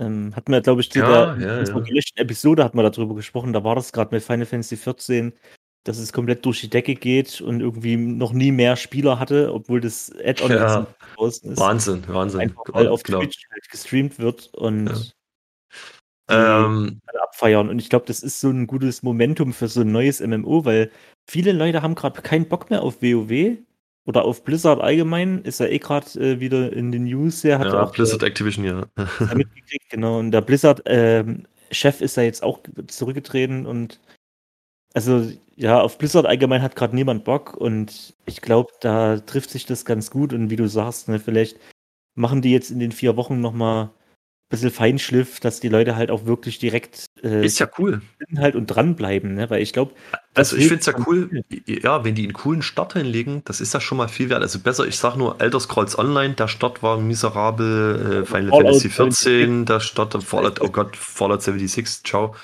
[0.00, 1.84] Ähm, hatten wir, glaube ich, in Ja, der, ja, in unserer ja.
[1.84, 5.32] gelöschten Episode hat man darüber gesprochen, da war das gerade mit Final Fantasy 14,
[5.84, 9.80] dass es komplett durch die Decke geht und irgendwie noch nie mehr Spieler hatte, obwohl
[9.80, 10.80] das Add-on Ja.
[10.80, 11.58] jetzt draußen ist.
[11.58, 12.40] Wahnsinn, Wahnsinn.
[12.40, 13.18] Einfach weil auf Genau.
[13.20, 15.12] Twitch halt gestreamt wird und die
[16.28, 17.68] Ähm, alle abfeiern.
[17.68, 20.90] Und ich glaube, das ist so ein gutes Momentum für so ein neues MMO, weil
[21.26, 23.58] viele Leute haben gerade keinen Bock mehr auf WoW
[24.04, 25.42] oder auf Blizzard allgemein.
[25.42, 27.44] Ist ja eh gerade äh, wieder in den News.
[27.44, 28.86] Hat ja, auch Blizzard Activision, ja.
[28.96, 30.18] äh, mitgekriegt, genau.
[30.18, 34.00] Und der Blizzard-Chef ist ja jetzt auch zurückgetreten und
[34.94, 39.66] also ja, auf Blizzard allgemein hat gerade niemand Bock und ich glaube, da trifft sich
[39.66, 41.58] das ganz gut und wie du sagst, ne, vielleicht
[42.14, 43.90] machen die jetzt in den vier Wochen nochmal
[44.48, 48.00] bisschen Feinschliff, dass die Leute halt auch wirklich direkt äh, Ist ja cool.
[48.36, 49.50] halt und dranbleiben, ne?
[49.50, 49.92] Weil ich glaube,
[50.34, 53.74] Also ich finde es ja cool, ja, wenn die einen coolen Start hinlegen, das ist
[53.74, 54.42] ja schon mal viel wert.
[54.42, 58.64] Also besser, ich sag nur Elder Scrolls Online, der Start war miserabel, äh, Final Fallout
[58.64, 62.34] Fantasy 14, der Start, Fallout, oh Gott, Fallout 76, ciao.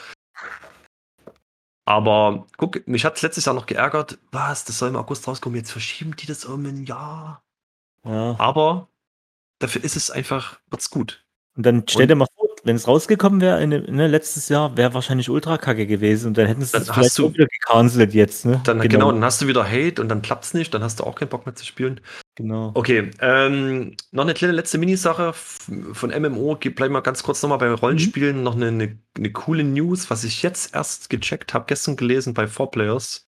[1.87, 5.57] Aber guck, mich hat es letztes Jahr noch geärgert, was, das soll im August rauskommen,
[5.59, 7.43] jetzt verschieben die das um ein Jahr.
[8.05, 8.37] ja.
[8.39, 8.89] Aber
[9.59, 11.24] dafür ist es einfach, wird's gut.
[11.57, 14.77] Und dann stell dir mal vor, wenn es rausgekommen wäre in dem- ne, letztes Jahr,
[14.77, 18.15] wäre wahrscheinlich ultra kacke gewesen und dann hätten sie es hast vielleicht du- wieder gecancelt
[18.15, 18.61] jetzt, ne?
[18.65, 19.13] Dann genau.
[19.13, 21.45] dann hast du wieder Hate und dann klappt's nicht, dann hast du auch keinen Bock
[21.47, 22.01] mehr zu spielen.
[22.37, 22.73] genau.
[22.75, 26.57] Okay, ähm, noch eine kleine letzte Minisache von MMO.
[26.57, 28.43] Bleib mal ganz kurz nochmal bei Rollenspielen.
[28.43, 32.47] Noch eine, eine, eine coole News, was ich jetzt erst gecheckt habe, gestern gelesen bei
[32.49, 33.27] 4Players.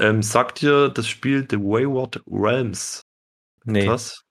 [0.00, 3.02] Ähm, sagt dir das Spiel The Wayward Realms
[3.64, 3.86] Nee.
[3.86, 4.23] was?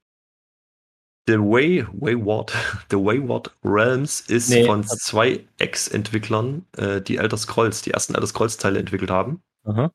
[1.27, 2.51] The Way, Wayward,
[2.89, 8.27] The Wayward Realms ist Nee, von zwei Ex-Entwicklern, äh, die Elder Scrolls, die ersten Elder
[8.27, 9.41] Scrolls-Teile entwickelt haben.
[9.63, 9.91] Aha.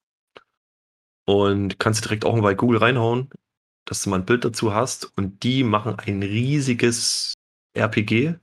[1.26, 3.28] Und kannst du direkt auch mal bei Google reinhauen,
[3.84, 5.12] dass du mal ein Bild dazu hast.
[5.16, 7.34] Und die machen ein riesiges
[7.74, 8.36] RPG,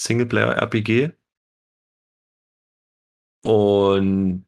[0.00, 1.12] Singleplayer-RPG.
[3.44, 4.44] Und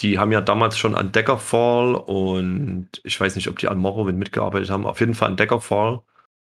[0.00, 4.18] die haben ja damals schon an Deckerfall und ich weiß nicht, ob die an Morrowind
[4.18, 4.86] mitgearbeitet haben.
[4.86, 6.02] Auf jeden Fall an Deckerfall.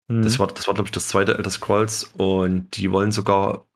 [0.08, 0.22] Hm.
[0.22, 2.10] Das war, das war glaube ich, das zweite Elder Scrolls.
[2.16, 3.66] Und die wollen sogar,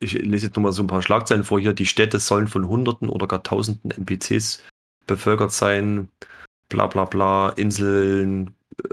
[0.00, 2.68] ich lese jetzt nur mal so ein paar Schlagzeilen vor hier, die Städte sollen von
[2.68, 4.62] Hunderten oder gar Tausenden NPCs
[5.06, 6.08] bevölkert sein.
[6.68, 8.88] Bla bla bla, Inseln, äh,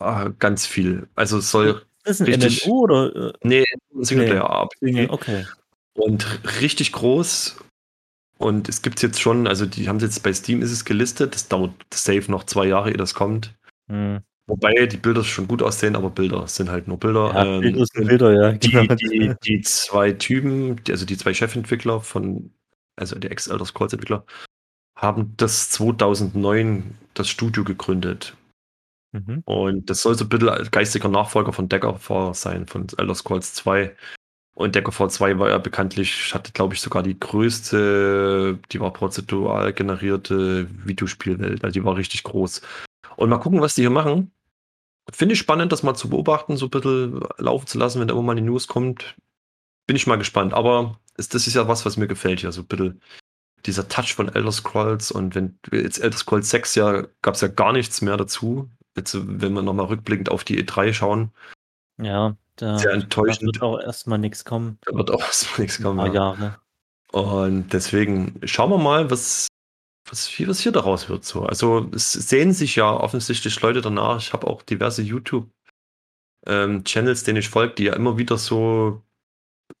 [0.00, 1.08] Ah, ganz viel.
[1.16, 2.66] Also es soll Ist das ein richtig.
[2.66, 3.16] MMO oder?
[3.16, 5.06] äh, Nee, ein Singleplayer Single?
[5.06, 5.12] RPG.
[5.12, 5.46] Okay.
[5.94, 7.56] Und richtig groß.
[8.38, 11.34] Und es gibt jetzt schon, also die haben es jetzt bei Steam ist es gelistet.
[11.34, 13.54] Das dauert safe noch zwei Jahre, ehe das kommt.
[13.88, 14.20] Hm.
[14.48, 17.32] Wobei die Bilder schon gut aussehen, aber Bilder sind halt nur Bilder.
[17.34, 18.52] Ja, Ähm, Bilder sind Bilder, ja.
[18.52, 18.94] die, genau.
[18.94, 22.50] die, die zwei Typen, also die zwei Chefentwickler von,
[22.96, 24.24] also die Ex-Elder Scrolls-Entwickler,
[24.96, 28.36] haben das 2009 das Studio gegründet.
[29.12, 29.42] Mhm.
[29.44, 33.52] Und das soll so ein bisschen als geistiger Nachfolger von Daggerfall sein, von Elder Scrolls
[33.52, 33.94] 2.
[34.54, 39.74] Und Daggerfall 2 war ja bekanntlich, hatte glaube ich sogar die größte, die war prozedural
[39.74, 41.62] generierte Videospielwelt.
[41.62, 42.62] Also die war richtig groß.
[43.16, 44.32] Und mal gucken, was die hier machen.
[45.12, 48.14] Finde ich spannend, das mal zu beobachten, so ein bisschen laufen zu lassen, wenn da
[48.14, 49.16] immer mal die News kommt.
[49.86, 50.52] Bin ich mal gespannt.
[50.54, 52.52] Aber es, das ist ja was, was mir gefällt hier.
[52.52, 53.00] So ein bisschen
[53.66, 55.10] dieser Touch von Elder Scrolls.
[55.10, 58.70] Und wenn jetzt Elder Scrolls 6 ja, gab es ja gar nichts mehr dazu.
[58.96, 61.32] Jetzt, wenn wir nochmal rückblickend auf die E3 schauen,
[62.00, 63.46] Ja, da, Sehr enttäuschend.
[63.46, 64.78] wird auch erstmal nichts kommen.
[64.82, 66.06] da wird auch erstmal nichts kommen.
[66.06, 66.12] Ja.
[66.12, 66.58] Jahre.
[67.12, 69.47] Und deswegen schauen wir mal, was,
[70.10, 71.24] was, hier, was hier daraus wird.
[71.24, 71.44] So.
[71.44, 74.18] Also es sehen sich ja offensichtlich Leute danach.
[74.18, 79.02] Ich habe auch diverse YouTube-Channels, denen ich folge, die ja immer wieder so,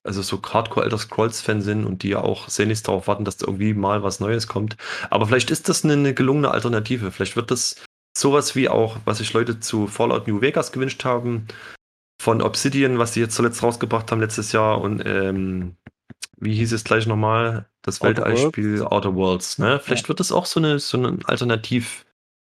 [0.04, 3.46] also so Hardcore Elder Scrolls-Fan sind und die ja auch sehnlichst darauf warten, dass da
[3.46, 4.76] irgendwie mal was Neues kommt.
[5.10, 7.10] Aber vielleicht ist das eine gelungene Alternative.
[7.10, 7.76] Vielleicht wird das
[8.16, 11.46] sowas wie auch, was sich Leute zu Fallout New Vegas gewünscht haben,
[12.20, 15.76] von Obsidian, was sie jetzt zuletzt rausgebracht haben letztes Jahr und ähm,
[16.40, 17.68] wie hieß es gleich nochmal?
[17.82, 19.80] Das Outer Weltallspiel Outer Worlds, ne?
[19.80, 22.04] Vielleicht wird das auch so eine, so eine Alternativ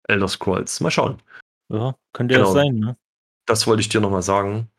[0.08, 0.80] Elder Scrolls.
[0.80, 1.22] Mal schauen.
[1.72, 2.52] Ja, könnte ja Genau.
[2.54, 2.98] sein, ne?
[3.46, 4.70] Das wollte ich dir nochmal sagen.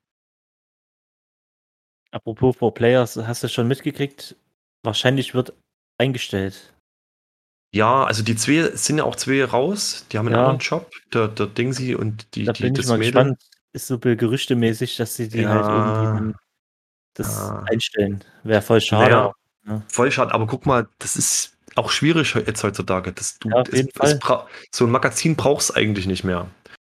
[2.12, 4.36] Apropos Pro Players, hast du schon mitgekriegt?
[4.82, 5.52] Wahrscheinlich wird
[5.98, 6.74] eingestellt.
[7.72, 10.06] Ja, also die zwei sind ja auch zwei raus.
[10.10, 10.40] Die haben einen Ja.
[10.40, 13.12] anderen Job, der, der Dingsy und die, Da die bin ich das mal Mädel.
[13.12, 13.48] gespannt.
[13.72, 15.72] Ist so ein gerüchtemäßig, dass sie die halt Ja.
[15.76, 16.34] irgendwie dann
[17.14, 17.64] das Ja.
[17.70, 18.24] einstellen.
[18.44, 19.10] Wäre voll schade.
[19.10, 19.32] Naja,
[19.66, 19.82] Ja.
[19.88, 23.12] voll schade, aber guck mal, das ist auch schwierig jetzt heutzutage.
[23.12, 24.18] Das, du, Ja, es- es
[24.72, 26.46] so ein Magazin brauchst eigentlich nicht mehr.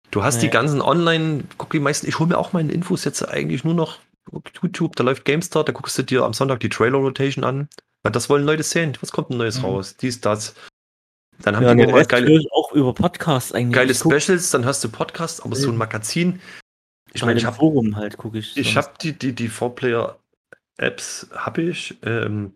[0.10, 0.52] Du hast die Nee.
[0.52, 4.00] ganzen Online, guck die meisten, ich hole mir auch meine Infos jetzt eigentlich nur noch
[4.32, 7.70] auf YouTube, da läuft GameStar, da guckst du dir am Sonntag die Trailer Rotation an.
[8.04, 8.98] Weil das wollen Leute sehen.
[9.02, 9.66] Was kommt denn Neues Mhm.
[9.66, 9.96] raus?
[9.96, 10.56] Dies, das.
[11.44, 13.74] Dann haben Ja, die Rest geile, auch über Podcasts eigentlich.
[13.76, 15.78] geile Specials, dann hast du Podcasts, aber so ein.
[15.78, 16.42] Magazin.
[17.14, 18.56] Ich meine, ich habe Forum halt, gucke ich.
[18.58, 22.54] ich habe die, die, die Four-Player-Apps habe ich ähm,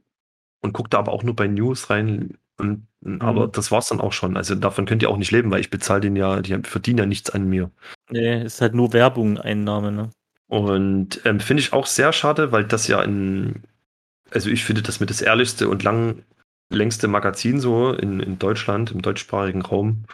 [0.61, 2.37] und gucke da aber auch nur bei News rein.
[2.57, 2.87] Und,
[3.19, 3.51] Aber Mhm.
[3.51, 4.37] das war's dann auch schon.
[4.37, 7.05] Also davon könnt ihr auch nicht leben, weil ich bezahle den ja, die verdienen ja
[7.05, 7.69] nichts an mir.
[8.09, 10.09] Nee, ist halt nur Werbung, Einnahme, ne?
[10.47, 13.63] Und ähm, finde ich auch sehr schade, weil das ja in,
[14.31, 16.23] also ich finde das mit das ehrlichste und lang,
[16.69, 20.05] längste Magazin so in, in Deutschland, im deutschsprachigen Raum,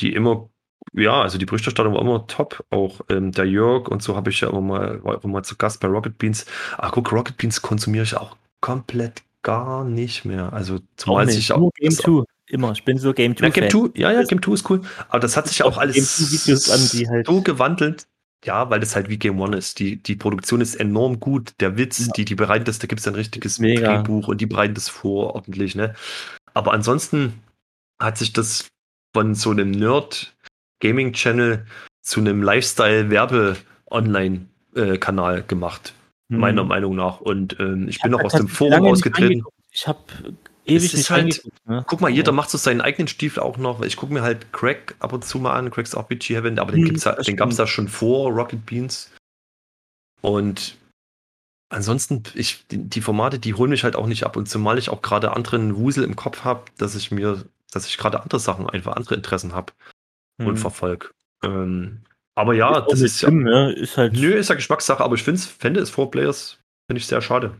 [0.00, 0.48] die immer,
[0.92, 2.64] ja, also die Berichterstattung war immer top.
[2.70, 5.56] Auch ähm, der Jörg und so habe ich ja immer mal, war immer mal zu
[5.56, 6.46] Gast bei Rocket Beans.
[6.76, 10.52] Ach guck, Rocket Beans konsumiere ich auch komplett gar nicht mehr.
[10.52, 11.36] Also Auch zumal nicht.
[11.36, 12.24] sich ja nur Game das- 2.
[12.50, 12.72] Immer.
[12.72, 13.44] Ich bin so Game 2.
[13.46, 13.90] ja, Game Fan.
[13.92, 14.80] 2, ja, ja, Game 2 ist cool.
[15.10, 18.06] Aber das hat sich ja auch Auch alles 2 Videos an, halt- so gewandelt.
[18.44, 19.80] Ja, weil das halt wie Game One ist.
[19.80, 21.52] Die, die Produktion ist enorm gut.
[21.60, 22.12] Der Witz, Ja.
[22.16, 23.96] die, die bereiten das, da gibt es ein richtiges Mega.
[23.98, 25.94] Drehbuch und die bereiten das vor, ordentlich, ne?
[26.54, 27.34] Aber ansonsten
[28.00, 28.68] hat sich das
[29.14, 29.70] von so einem
[30.82, 31.64] Nerd-Gaming-Channel
[32.02, 35.94] zu einem Lifestyle-Werbe-Online-Kanal gemacht,
[36.30, 36.40] Hm.
[36.40, 37.20] meiner Meinung nach.
[37.20, 39.44] Und ähm, ich bin hab noch aus da dem Forum ausgetreten.
[39.70, 39.98] Ich habe
[40.66, 41.42] ewig ist nicht halt-.
[41.66, 41.84] Ne?
[41.86, 42.32] Guck mal, jeder Ja.
[42.32, 43.82] macht so seinen eigenen Stiefel auch noch.
[43.82, 46.80] Ich gucke mir halt Craig ab und zu mal an, Craig's RPG Heaven, aber den,
[46.82, 49.10] Hm, gibt's ja, das den gab es ja schon vor Rocket Beans.
[50.20, 50.76] Und
[51.70, 54.36] ansonsten, ich, die, die Formate, die holen mich halt auch nicht ab.
[54.36, 57.98] Und zumal ich auch gerade anderen Wusel im Kopf habe, dass ich mir, dass ich
[57.98, 59.72] gerade andere Sachen, einfach andere Interessen habe
[60.38, 60.56] und Hm.
[60.56, 61.10] verfolge.
[61.42, 62.02] Ähm,
[62.34, 63.28] aber ja, auch das ist ja.
[63.28, 63.72] schlimm, ne?
[63.72, 64.12] Ist halt.
[64.14, 67.56] Nö, ist ja Geschmackssache, aber ich fände es Four Players, finde ich sehr schade.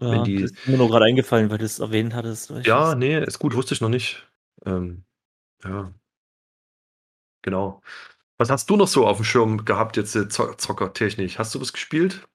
[0.00, 2.50] ja, wenn die- das ist mir nur gerade eingefallen, weil du es erwähnt hattest.
[2.50, 4.26] Ja, das- nee, ist gut, wusste ich noch nicht.
[4.66, 5.04] Ähm,
[5.64, 5.92] ja.
[7.42, 7.82] Genau.
[8.38, 11.38] Was hast du noch so auf dem Schirm gehabt, jetzt äh, Zo- Zockertechnisch?
[11.38, 12.26] Hast du was gespielt?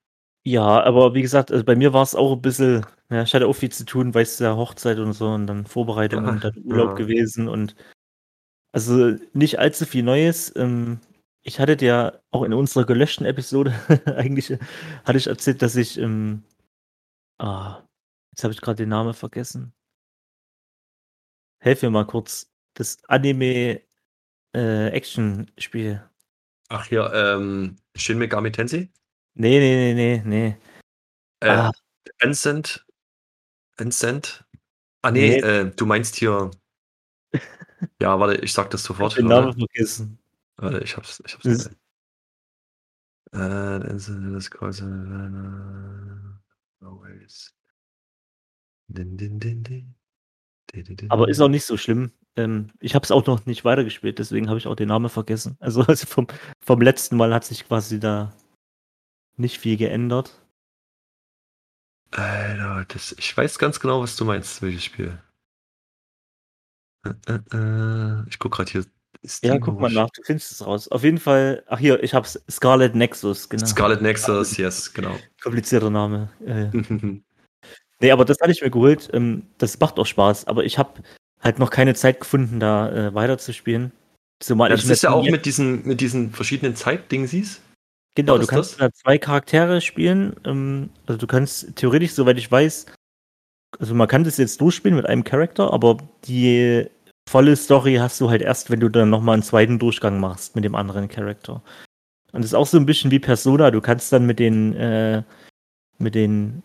[0.46, 3.48] Ja, aber wie gesagt, also bei mir war es auch ein bisschen, ja, ich hatte
[3.48, 6.44] auch viel zu tun, weißt du, ja, Hochzeit und so und dann Vorbereitung Ja, und
[6.44, 6.96] dann Urlaub ja.
[6.96, 7.76] gewesen und
[8.72, 10.54] also nicht allzu viel Neues.
[10.56, 11.00] Ähm,
[11.42, 13.74] ich hatte dir auch in unserer gelöschten Episode
[14.18, 14.58] eigentlich
[15.06, 16.44] hatte ich erzählt, dass ich ähm,
[17.40, 17.82] ah,
[18.32, 19.74] jetzt habe ich gerade den Namen vergessen.
[21.62, 22.50] Helf mir mal kurz.
[22.76, 23.82] Das Anime
[24.56, 26.02] äh, Action Spiel.
[26.70, 28.90] Ach hier, ähm, Shin Megami Tensei?
[29.34, 30.58] Nee, nee, nee, nee, nee.
[31.42, 31.72] Äh, Ah.
[32.22, 32.86] Ancient?
[33.78, 34.46] Ancient?
[35.02, 35.48] Ah, nee, Nee.
[35.48, 36.52] Äh, du meinst hier.
[38.02, 39.12] Ja, warte, ich sag das Ich sofort.
[39.14, 40.20] hab den Namen vergessen.
[40.58, 41.22] warte ich hab's.
[41.26, 41.70] Ich hab's Das-
[43.32, 43.80] Äh,
[44.34, 44.82] das Kreuz.
[46.82, 47.54] Always.
[48.88, 49.96] Din, din, din, din.
[50.74, 52.12] Di, di, din, Aber ist auch nicht so schlimm.
[52.36, 55.58] Ähm, ich habe es auch noch nicht weitergespielt, deswegen habe ich auch den Namen vergessen.
[55.62, 56.28] Also, also vom,
[56.64, 58.34] vom letzten Mal hat sich quasi da
[59.38, 60.34] nicht viel geändert.
[62.12, 65.22] Alter, das, ich weiß ganz genau, was du meinst, welches Spiel.
[67.06, 68.86] Äh, äh, äh, ich guck gerade hier.
[69.22, 70.88] Ja, Steam guck mal nach, du findest es raus.
[70.88, 73.66] Auf jeden Fall, ach hier, ich hab's, Scarlet Nexus, genau.
[73.66, 75.18] Scarlet Nexus, yes, genau.
[75.44, 76.30] Komplizierter Name.
[76.46, 76.70] Äh,
[78.00, 79.10] nee, aber das hatte ich mir geholt.
[79.12, 81.02] Ähm, das macht auch Spaß, aber ich habe
[81.42, 83.92] halt noch keine Zeit gefunden, da äh, weiterzuspielen.
[84.40, 87.60] Zumal Ja, das ist ja auch mit diesen, mit diesen verschiedenen Zeitdingsies.
[88.16, 88.78] Genau, du kannst das?
[88.78, 90.36] da zwei Charaktere spielen.
[90.46, 92.86] Ähm, also du kannst theoretisch, soweit ich weiß,
[93.78, 96.88] also man kann das jetzt durchspielen mit einem Charakter, aber die
[97.30, 100.66] volle Story hast du halt erst, wenn du dann nochmal einen zweiten Durchgang machst mit
[100.66, 101.62] dem anderen Charakter.
[102.32, 103.72] Und das ist auch so ein bisschen wie Persona.
[103.72, 105.24] Du kannst dann mit den, äh,
[106.00, 106.64] mit den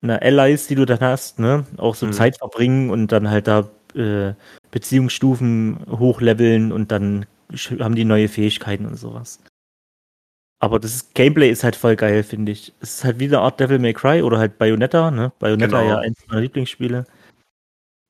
[0.00, 2.12] na, Allies, die du dann hast, ne, auch so Mhm.
[2.12, 4.34] Zeit verbringen und dann halt da äh,
[4.70, 7.26] Beziehungsstufen hochleveln und dann
[7.80, 9.40] haben die neue Fähigkeiten und sowas.
[10.60, 12.72] Aber das Gameplay ist halt voll geil, finde ich.
[12.80, 15.32] Es ist halt wie eine Art Devil May Cry oder halt Bayonetta, ne?
[15.38, 15.90] Bayonetta Genau.
[15.90, 17.04] ja eins meiner Lieblingsspiele.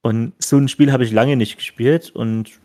[0.03, 2.61] Und so ein Spiel habe ich lange nicht gespielt und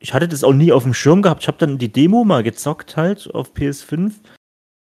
[0.00, 1.42] ich hatte das auch nie auf dem Schirm gehabt.
[1.42, 4.12] Ich habe dann die Demo mal gezockt halt auf PS5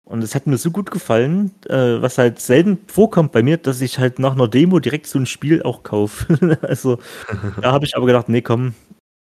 [0.04, 3.80] und es hat mir so gut gefallen, äh, was halt selten vorkommt bei mir, dass
[3.80, 6.58] ich halt nach einer Demo direkt so ein Spiel auch kaufe.
[6.62, 6.98] also
[7.62, 8.74] da habe ich aber gedacht, nee, komm,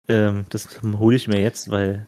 [0.07, 2.07] ähm, das hole ich mir jetzt, weil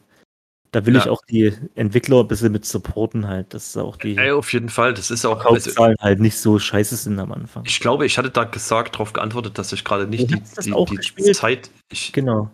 [0.72, 1.00] da will Ja.
[1.00, 4.68] ich auch die Entwickler ein bisschen mit supporten halt, dass auch die Ey, auf jeden
[4.68, 4.94] Fall.
[4.94, 5.36] Das ist auch.
[5.38, 7.64] Also, Verkaufszahlen halt nicht so scheiße sind am Anfang.
[7.66, 10.64] ich glaube, ich hatte da gesagt, darauf geantwortet, dass ich gerade nicht Du die, das
[10.64, 11.36] die, auch die gespielt?
[11.36, 11.70] Zeit.
[11.90, 12.50] Ich, Genau.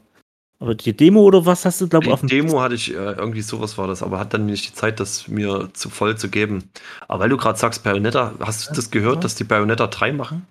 [0.59, 2.91] Aber die Demo oder was hast du, glaube ich, auf die dem Demo hatte ich,
[2.93, 6.17] äh, irgendwie sowas war das, aber hat dann nicht die Zeit, das mir zu voll
[6.17, 6.71] zu geben.
[7.09, 9.21] Aber weil du gerade sagst, Bayonetta, hast du das gehört, Ja.
[9.23, 10.47] dass die Bayonetta 3 machen?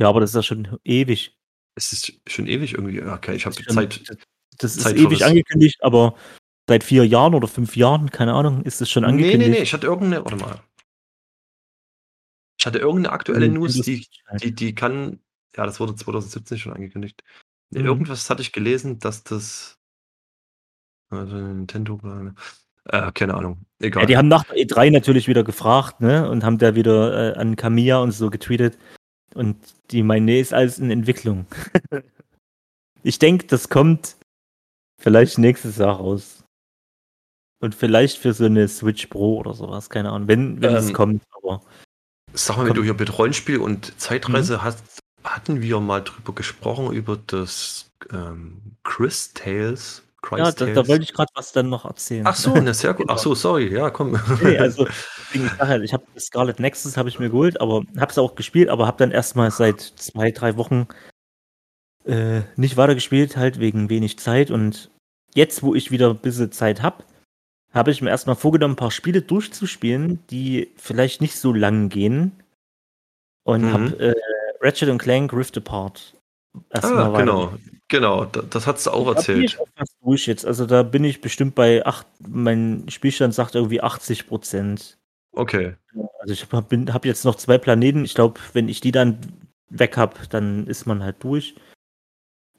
[0.00, 1.36] Ja, aber das ist ja schon ewig.
[1.76, 3.02] Es ist schon ewig irgendwie.
[3.02, 4.02] Okay, ich habe die Zeit.
[4.60, 6.14] Das, ist ewig angekündigt, aber
[6.68, 9.50] seit vier Jahren oder fünf Jahren, keine Ahnung, ist es schon Nee, angekündigt.
[9.50, 10.60] nee, nee, ich hatte irgendeine, warte mal.
[12.58, 14.06] Ich hatte irgendeine aktuelle Nintendo News, die,
[14.42, 15.20] die, die kann,
[15.56, 17.24] ja, das wurde 2017 schon angekündigt.
[17.70, 17.86] Nee, Mhm.
[17.86, 19.78] Irgendwas hatte ich gelesen, dass das,
[21.08, 22.00] also Nintendo,
[22.84, 24.02] äh, keine Ahnung, egal.
[24.02, 26.28] Ja, die haben nach der E3 natürlich wieder gefragt, ne?
[26.28, 28.78] Und haben da wieder äh, an Kamiya und so getweetet.
[29.34, 29.56] Und
[29.90, 31.46] die meinen, nee, ist alles in Entwicklung.
[33.02, 34.16] ich denke, das kommt
[35.00, 36.44] vielleicht nächstes Jahr raus.
[37.62, 40.92] Und vielleicht für so eine Switch Pro oder sowas, keine Ahnung, wenn, wenn es Ähm,
[40.94, 41.60] kommt, aber
[42.32, 44.62] Sag mal, wenn du hier mit Rollenspiel und Zeitreise Mhm.
[44.62, 50.02] hast, hatten wir mal drüber gesprochen, über das ähm, Chris Tales.
[50.22, 52.26] Chris ja, da, da wollte ich gerade was dann noch erzählen.
[52.26, 53.06] Ach so, na sehr gut.
[53.08, 53.14] Genau.
[53.14, 54.18] Ach so, sorry, ja, komm.
[54.42, 54.86] Nee, also,
[55.58, 58.86] halt, ich habe Scarlet Nexus habe ich mir geholt, aber habe es auch gespielt, aber
[58.86, 60.86] habe dann erstmal seit zwei, drei Wochen
[62.04, 64.50] äh, nicht weitergespielt, halt wegen wenig Zeit.
[64.50, 64.90] Und
[65.34, 67.04] jetzt, wo ich wieder ein bisschen Zeit habe,
[67.72, 72.32] habe ich mir erstmal vorgenommen, ein paar Spiele durchzuspielen, die vielleicht nicht so lang gehen.
[73.44, 73.72] Und Mhm.
[73.72, 74.14] habe äh,
[74.60, 76.14] Ratchet und Clank Rift Apart
[76.70, 77.52] erstmal ah, genau,
[77.88, 79.44] genau, da- das hast du auch da bin erzählt.
[79.44, 80.44] ich auch fast durch jetzt.
[80.44, 84.98] Also da bin ich bestimmt bei acht, mein Spielstand sagt irgendwie 80 Prozent.
[85.32, 85.74] Okay.
[86.18, 88.04] Also ich habe hab jetzt noch zwei Planeten.
[88.04, 89.18] Ich glaube, wenn ich die dann
[89.70, 91.54] weg habe, dann ist man halt durch.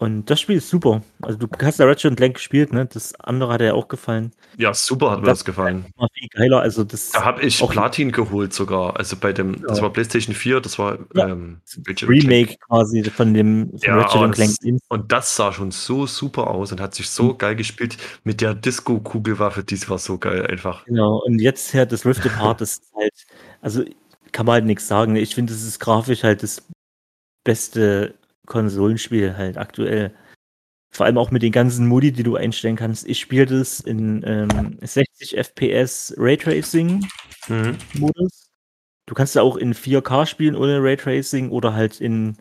[0.01, 1.03] Und das Spiel ist super.
[1.21, 2.87] Also du hast ja Ratchet und Clank gespielt, ne?
[2.87, 4.31] Das andere hat ja auch gefallen.
[4.57, 5.85] Ja, super hat mir Das- das gefallen.
[5.95, 6.59] War viel geiler.
[6.59, 8.97] Also das Da habe ich Auch- Platin geholt sogar.
[8.97, 9.83] Also bei dem, das Ja.
[9.83, 11.27] war PlayStation 4, das war Ja.
[11.27, 14.55] ähm, und Remake quasi von dem von Ja, Ratchet Clank.
[14.59, 18.41] das- Und das sah schon so super aus und hat sich so geil gespielt mit
[18.41, 19.63] der Disco-Kugelwaffe.
[19.63, 20.83] Die war so geil einfach.
[20.85, 21.21] Genau.
[21.23, 23.13] Und jetzt ja das Rift Apart das ist halt,
[23.61, 23.83] also
[24.31, 25.15] kann man halt nichts sagen.
[25.15, 26.63] Ich finde, es ist grafisch halt das
[27.43, 28.15] beste
[28.51, 30.13] Konsolenspiel halt aktuell.
[30.93, 33.07] Vor allem auch mit den ganzen Modi, die du einstellen kannst.
[33.07, 37.07] Ich spiele das in ähm, 60 FPS Raytracing
[37.47, 37.77] Mhm.
[37.95, 38.51] Modus.
[39.07, 42.37] Du kannst ja auch in 4K spielen ohne Raytracing oder halt in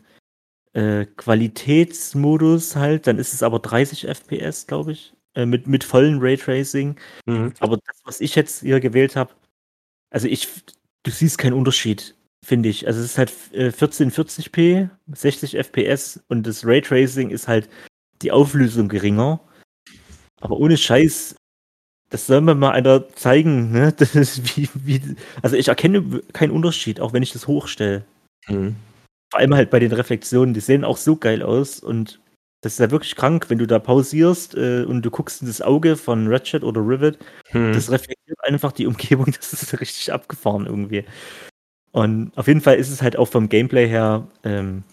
[0.73, 3.07] äh, Qualitätsmodus halt.
[3.07, 6.99] Dann ist es aber 30 FPS, glaube ich, äh, mit, mit vollen Raytracing.
[7.25, 7.53] Mhm.
[7.59, 9.33] Aber das, was ich jetzt hier gewählt habe,
[10.11, 10.47] also ich,
[11.03, 12.15] du siehst keinen Unterschied,
[12.45, 12.87] finde ich.
[12.87, 17.69] Also es ist halt äh, 1440p, 60 FPS und das Raytracing ist halt
[18.21, 19.39] die Auflösung geringer.
[20.41, 21.35] Aber ohne Scheiß,
[22.09, 23.93] das soll mir mal einer zeigen, ne?
[23.97, 25.01] Das ist wie, wie,
[25.41, 28.05] also ich erkenne keinen Unterschied, auch wenn ich das hochstelle.
[28.47, 28.75] Mhm.
[29.31, 32.19] Vor allem halt bei den Reflexionen, die sehen auch so geil aus und
[32.63, 35.61] Das ist ja wirklich krank, wenn du da pausierst äh, und du guckst in das
[35.61, 37.17] Auge von Ratchet oder Rivet.
[37.51, 37.73] Hm.
[37.73, 39.27] Das reflektiert einfach die Umgebung.
[39.37, 41.05] Das ist richtig abgefahren irgendwie.
[41.91, 44.83] Und auf jeden Fall ist es halt auch vom Gameplay her ähm,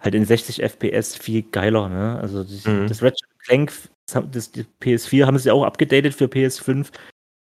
[0.00, 1.88] halt in 60 FPS viel geiler.
[1.88, 2.18] Ne?
[2.20, 2.86] Also das, Mhm.
[2.88, 3.72] das Ratchet Clank,
[4.06, 6.90] das, das die PS4 haben sie auch abgedatet für PS5.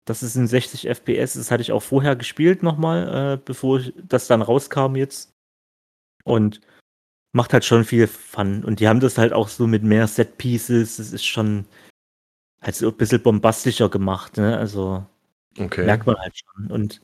[0.06, 1.34] Das ist in 60 FPS.
[1.34, 5.32] Das hatte ich auch vorher gespielt nochmal, äh, bevor das dann rauskam jetzt.
[6.24, 6.60] Und
[7.32, 8.64] macht halt schon viel Fun.
[8.64, 10.96] Und die haben das halt auch so mit mehr Set Pieces.
[10.96, 11.64] Das ist schon
[12.62, 14.36] halt so ein bisschen bombastischer gemacht.
[14.36, 14.56] Ne?
[14.56, 15.04] Also
[15.58, 15.84] Okay.
[15.84, 16.70] merkt man halt schon.
[16.70, 17.00] Und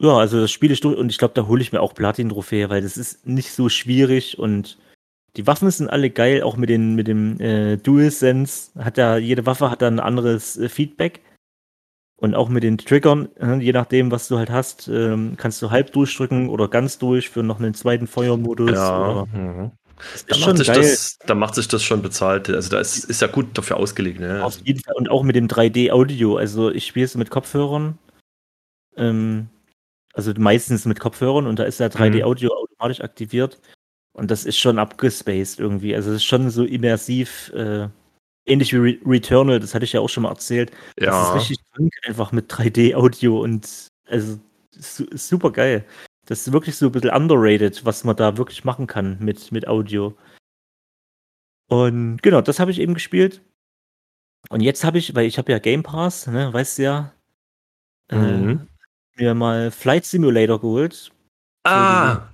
[0.00, 2.70] ja, also das spiele ich durch und ich glaube, da hole ich mir auch Platin-Trophäe,
[2.70, 4.78] weil das ist nicht so schwierig und
[5.36, 9.46] die Waffen sind alle geil, auch mit, den, mit dem äh, DualSense hat ja, jede
[9.46, 11.20] Waffe hat da ein anderes äh, Feedback.
[12.16, 15.70] Und auch mit den Triggern, äh, je nachdem, was du halt hast, ähm, kannst du
[15.70, 18.72] halb durchdrücken oder ganz durch für noch einen zweiten Feuermodus.
[18.72, 19.26] Ja.
[19.32, 19.70] Mhm.
[20.28, 20.82] Da ist macht, sich geil.
[20.82, 22.50] das, da macht sich das schon bezahlt.
[22.50, 24.20] Also da ist, ist ja gut dafür ausgelegt.
[24.20, 24.44] Ne?
[24.44, 24.94] Auf jeden Fall.
[24.96, 26.36] Und auch mit dem 3D-Audio.
[26.36, 27.98] Also ich spiele es mit Kopfhörern.
[28.96, 29.48] Ähm,
[30.12, 33.60] also meistens mit Kopfhörern und da ist ja 3D-Audio automatisch aktiviert.
[34.12, 35.94] Und das ist schon abgespaced irgendwie.
[35.94, 37.88] Also es ist schon so immersiv, äh,
[38.44, 40.72] ähnlich wie Re Returnal, das hatte ich ja auch schon mal erzählt.
[40.96, 41.28] Das ja.
[41.28, 44.38] ist richtig krank, einfach mit 3D-Audio und also
[44.72, 45.84] su super geil.
[46.26, 49.68] Das ist wirklich so ein bisschen underrated, was man da wirklich machen kann mit, mit
[49.68, 50.16] Audio.
[51.68, 53.42] Und genau, das habe ich eben gespielt.
[54.48, 57.12] Und jetzt habe ich, weil ich habe ja Game Pass, ne, weißt du ja,
[58.08, 58.69] äh, Mhm.
[59.16, 61.10] Mir mal Flight Simulator geholt.
[61.64, 62.30] Ah.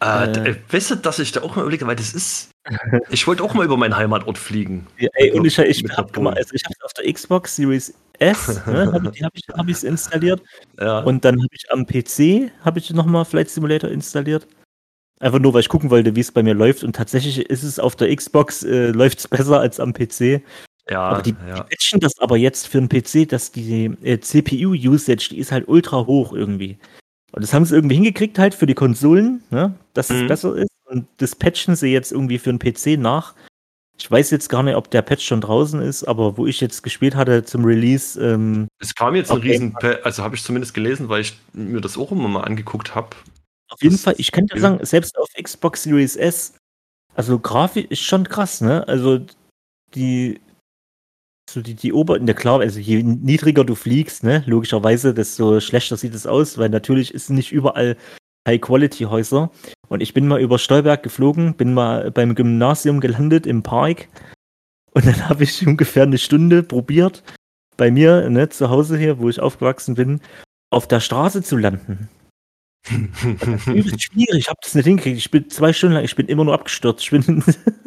[0.00, 0.50] Ah, Äh.
[0.50, 2.50] äh, weißt du, dass ich da auch mal überlege, weil das ist.
[3.10, 4.86] Ich wollte auch mal über meinen Heimatort fliegen.
[4.98, 8.90] Ja, ey, und ich, ich Mit habe also ich auf der Xbox Series S, ne,
[8.92, 10.42] hab ich, die habe ich, hab ich's installiert.
[10.80, 11.00] Ja.
[11.00, 14.46] Und dann habe ich am PC habe ich nochmal Flight Simulator installiert.
[15.20, 16.84] Einfach nur, weil ich gucken wollte, wie es bei mir läuft.
[16.84, 20.42] Und tatsächlich ist es auf der Xbox, äh, läuft es besser als am PC.
[20.90, 21.62] Ja, aber die, ja.
[21.62, 26.06] patchen das aber jetzt für einen PC, dass die äh, CPU-Usage, die ist halt ultra
[26.06, 26.78] hoch irgendwie.
[27.32, 30.28] Und das haben sie irgendwie hingekriegt halt für die Konsolen, ne, dass es Mhm.
[30.28, 30.70] besser ist.
[30.84, 33.34] Und das patchen sie jetzt irgendwie für einen PC nach.
[33.98, 36.82] Ich weiß jetzt gar nicht, ob der Patch schon draußen ist, aber wo ich jetzt
[36.82, 41.08] gespielt hatte zum Release, ähm, Es kam jetzt ein riesen, also habe ich zumindest gelesen,
[41.08, 43.10] weil ich mir das auch immer mal angeguckt habe.
[43.70, 46.54] Auf jeden Fall, ich kann dir sagen, selbst auf Xbox Series S,
[47.14, 48.86] also Grafik ist schon krass, ne?
[48.86, 49.20] Also
[49.94, 50.40] die,
[51.54, 55.60] so die, die Ober, in der klar, also je niedriger du fliegst, ne, logischerweise, desto
[55.60, 57.96] schlechter sieht es aus, weil natürlich ist nicht überall
[58.46, 59.50] High-Quality-Häuser.
[59.88, 64.08] Und ich bin mal über Stolberg geflogen, bin mal beim Gymnasium gelandet im Park
[64.92, 67.22] und dann habe ich ungefähr eine Stunde probiert,
[67.76, 70.20] bei mir, ne, zu Hause hier, wo ich aufgewachsen bin,
[70.70, 72.08] auf der Straße zu landen
[73.66, 74.40] übelst schwierig.
[74.40, 75.18] Ich habe das nicht hingekriegt.
[75.18, 77.04] Ich bin zwei Stunden lang, ich bin immer nur abgestürzt.
[77.04, 77.42] Ich bin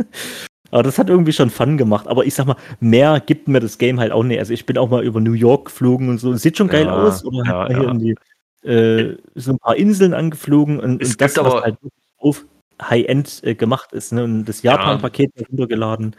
[0.72, 2.08] Aber das hat irgendwie schon Fun gemacht.
[2.08, 4.40] Aber ich sag mal, mehr gibt mir das Game halt auch nicht.
[4.40, 6.34] Also ich bin auch mal über New York geflogen und so.
[6.36, 7.24] Sieht schon geil Ja, aus.
[7.24, 7.92] Oder ja, halt hier ja.
[7.92, 11.64] in die, äh, so ein paar Inseln angeflogen und, Es und das, gibt was aber-
[11.64, 11.78] halt
[12.18, 12.46] auf
[12.82, 14.12] High-End äh, gemacht ist.
[14.12, 14.24] Ne?
[14.24, 16.16] Und das Japan-Paket runtergeladen.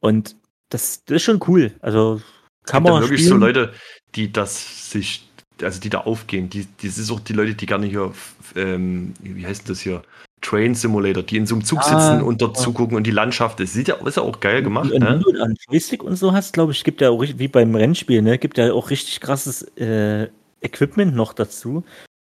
[0.00, 0.36] Und
[0.68, 1.72] das, das ist schon cool.
[1.80, 2.20] Also
[2.64, 3.40] kann man wirklich spielen.
[3.40, 3.72] so Leute,
[4.14, 5.28] die das sich,
[5.62, 6.50] also die da aufgehen.
[6.50, 8.12] Die, die sind auch die Leute, die gerne hier,
[8.56, 10.02] ähm, wie heißt das hier?
[10.46, 12.62] Train Simulator, die in so einem Zug Ah, sitzen und dort ja.
[12.62, 15.20] zugucken und die Landschaft, das sieht ja, ist ja auch geil gemacht, Und ne?
[15.24, 18.22] wenn du einen Joystick und so hast, glaube ich, gibt ja auch wie beim Rennspiel,
[18.22, 20.28] ne, gibt ja auch richtig krasses äh,
[20.60, 21.82] Equipment noch dazu.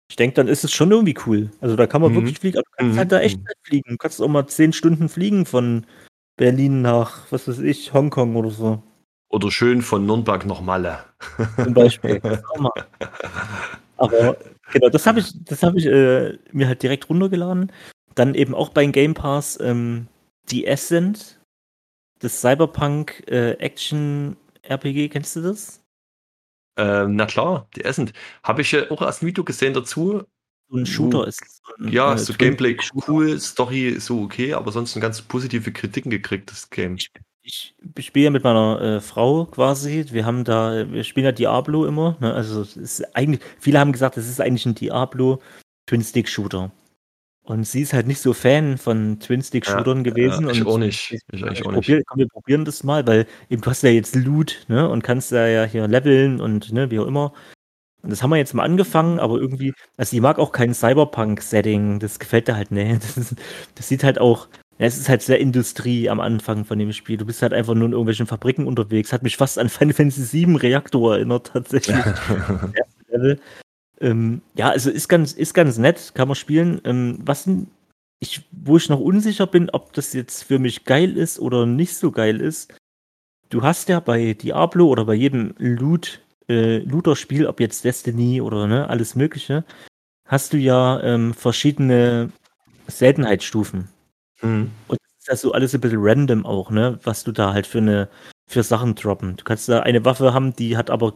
[0.09, 1.51] Ich denke, dann ist es schon irgendwie cool.
[1.61, 2.17] Also da kann man Mhm.
[2.17, 2.99] wirklich fliegen, aber du kannst Mhm.
[2.99, 3.91] halt da echt fliegen.
[3.91, 5.85] Du kannst auch mal zehn Stunden fliegen von
[6.37, 8.83] Berlin nach, was weiß ich, Hongkong oder so.
[9.31, 10.99] Oder schön von Nürnberg nach Malle.
[11.63, 12.21] Zum Beispiel.
[13.97, 14.37] Aber
[14.73, 17.73] genau, das habe ich, das habe ich äh, mir halt direkt runtergeladen.
[18.15, 20.09] Dann eben auch beim Game Pass ähm,
[20.51, 21.41] die Ascent,
[22.21, 25.83] das Cyberpunk äh, Action RPG, kennst du das?
[26.77, 28.11] Ähm, na klar, die Essen.
[28.43, 30.23] Habe ich ja auch erst ein Video gesehen dazu.
[30.69, 31.61] So ein Shooter Uh, ist es.
[31.65, 33.09] So ein, Ja, äh, so Twin- Gameplay Shooter.
[33.13, 36.97] cool, Story so okay, aber sonst ganz positive Kritiken gekriegt, das Game.
[36.97, 37.11] Ich,
[37.43, 40.07] ich, ich spiele ja mit meiner äh, Frau quasi.
[40.11, 42.17] Wir haben da, wir spielen ja Diablo immer.
[42.21, 42.33] Ne?
[42.33, 45.41] Also es ist eigentlich, viele haben gesagt, es ist eigentlich ein Diablo
[45.87, 46.73] Twin-Stick-Shooter.
[47.45, 50.47] Und sie ist halt nicht so Fan von Twin-Stick-Shootern gewesen.
[50.47, 51.13] Ja, ich und auch nicht.
[51.13, 51.87] Ich Ich eigentlich auch nicht.
[51.87, 55.05] probier, komm, wir probieren das mal, weil eben du hast ja jetzt Loot, ne, und
[55.05, 57.35] kannst da ja hier leveln und ne, wie auch immer.
[58.03, 62.01] Und das haben wir jetzt mal angefangen, aber irgendwie, also die mag auch kein Cyberpunk-Setting,
[62.01, 62.99] das gefällt dir halt, ne.
[63.15, 63.35] Das,
[63.75, 67.19] das sieht halt auch, ja, es ist halt sehr Industrie am Anfang von dem Spiel.
[67.19, 69.13] Du bist halt einfach nur in irgendwelchen Fabriken unterwegs.
[69.13, 71.97] Hat mich fast an Final Fantasy VII Reaktor erinnert, tatsächlich.
[74.05, 76.81] Ähm, ja, also ist ganz, ist ganz nett, kann man spielen.
[76.85, 77.49] Ähm, was
[78.21, 81.97] ich, wo ich noch unsicher bin, ob das jetzt für mich geil ist oder nicht
[81.97, 82.75] so geil ist.
[83.49, 88.67] Du hast ja bei Diablo oder bei jedem Loot, äh, Looter-Spiel, ob jetzt Destiny oder
[88.67, 89.65] ne, alles Mögliche,
[90.29, 92.31] hast du ja ähm, verschiedene
[92.87, 93.89] Seltenheitsstufen.
[94.43, 94.71] Mhm.
[94.89, 97.67] Und das ist ja so alles ein bisschen random auch, ne, was du da halt
[97.67, 98.09] für eine
[98.47, 99.37] für Sachen droppen.
[99.37, 101.15] Du kannst da eine Waffe haben, die hat aber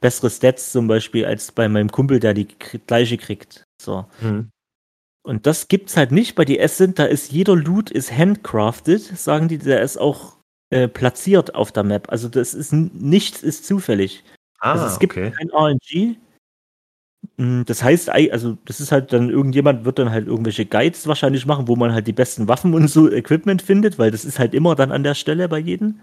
[0.00, 2.46] bessere Stats zum Beispiel als bei meinem Kumpel, der die
[2.86, 3.64] gleiche kriegt.
[3.80, 4.06] So.
[4.20, 4.50] Mhm.
[5.24, 9.48] Und das gibt's halt nicht bei die Ascent, da ist jeder Loot ist handcrafted, sagen
[9.48, 10.38] die, der ist auch
[10.70, 12.10] äh, platziert auf der Map.
[12.10, 14.24] Also das ist nichts ist zufällig.
[14.60, 15.30] Ah, also es gibt okay.
[15.32, 16.16] kein RNG.
[17.36, 21.06] Mm, Das heißt, ei- also das ist halt dann irgendjemand wird dann halt irgendwelche Guides
[21.06, 24.38] wahrscheinlich machen, wo man halt die besten Waffen und so Equipment findet, weil das ist
[24.38, 26.00] halt immer dann an der Stelle bei jedem.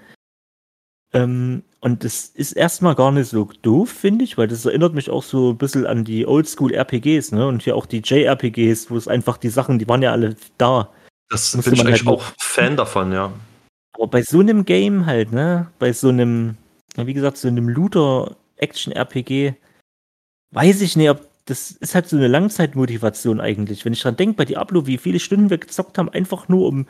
[1.16, 5.10] Ähm, und das ist erstmal gar nicht so doof, finde ich, weil das erinnert mich
[5.10, 7.48] auch so ein bisschen an die Oldschool-RPGs, ne?
[7.48, 10.90] Und hier auch die JRPGs, wo es einfach die Sachen, die waren ja alle da.
[11.30, 13.32] Das bin ich halt eigentlich auch Fan davon, ja.
[13.94, 15.72] Aber bei so einem Game halt, ne?
[15.80, 16.58] Bei so einem,
[16.98, 19.54] wie gesagt, so einem Looter-Action-RPG,
[20.52, 23.86] weiß ich nicht, ob das ist halt so eine Langzeitmotivation eigentlich.
[23.86, 26.88] Wenn ich dran denke, bei Diablo, wie viele Stunden wir gezockt haben, einfach nur um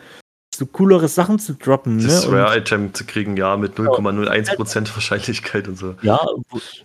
[0.58, 2.04] so coolere Sachen zu droppen, ne?
[2.04, 5.96] Das Und- Rare-Item zu kriegen, ja, mit 0,01% Wahrscheinlichkeit und so.
[6.02, 6.26] Ja,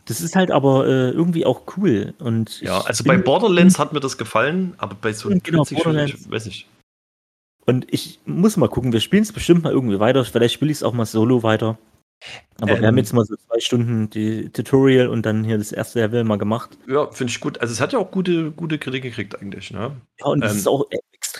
[0.06, 2.14] das ist halt aber äh, irgendwie auch cool.
[2.18, 5.78] Und Ja, also bei Borderlands hat mir das gefallen, aber bei so einem Genau, 40
[5.78, 6.30] ich Borderlands.
[6.30, 6.66] weiß nicht.
[7.66, 10.24] Und ich muss mal gucken, wir spielen es bestimmt mal irgendwie weiter.
[10.24, 11.78] Vielleicht spiele ich es auch mal solo weiter.
[12.60, 12.84] Aber wir Ähm.
[12.86, 16.36] haben jetzt mal so zwei Stunden die Tutorial und dann hier das erste Level mal
[16.36, 16.76] gemacht.
[16.86, 17.60] Ja, finde ich gut.
[17.60, 19.92] Also es hat ja auch gute, gute Kritik gekriegt eigentlich, ne?
[20.18, 20.58] Ja, und es Ähm.
[20.58, 20.84] ist auch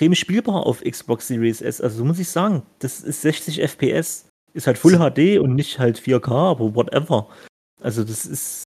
[0.00, 1.80] extrem spielbar auf Xbox Series S.
[1.80, 4.26] Also so muss ich sagen, das ist 60 FPS.
[4.54, 7.28] Ist halt Full HD und nicht halt 4K, aber whatever.
[7.82, 8.64] Also das ist,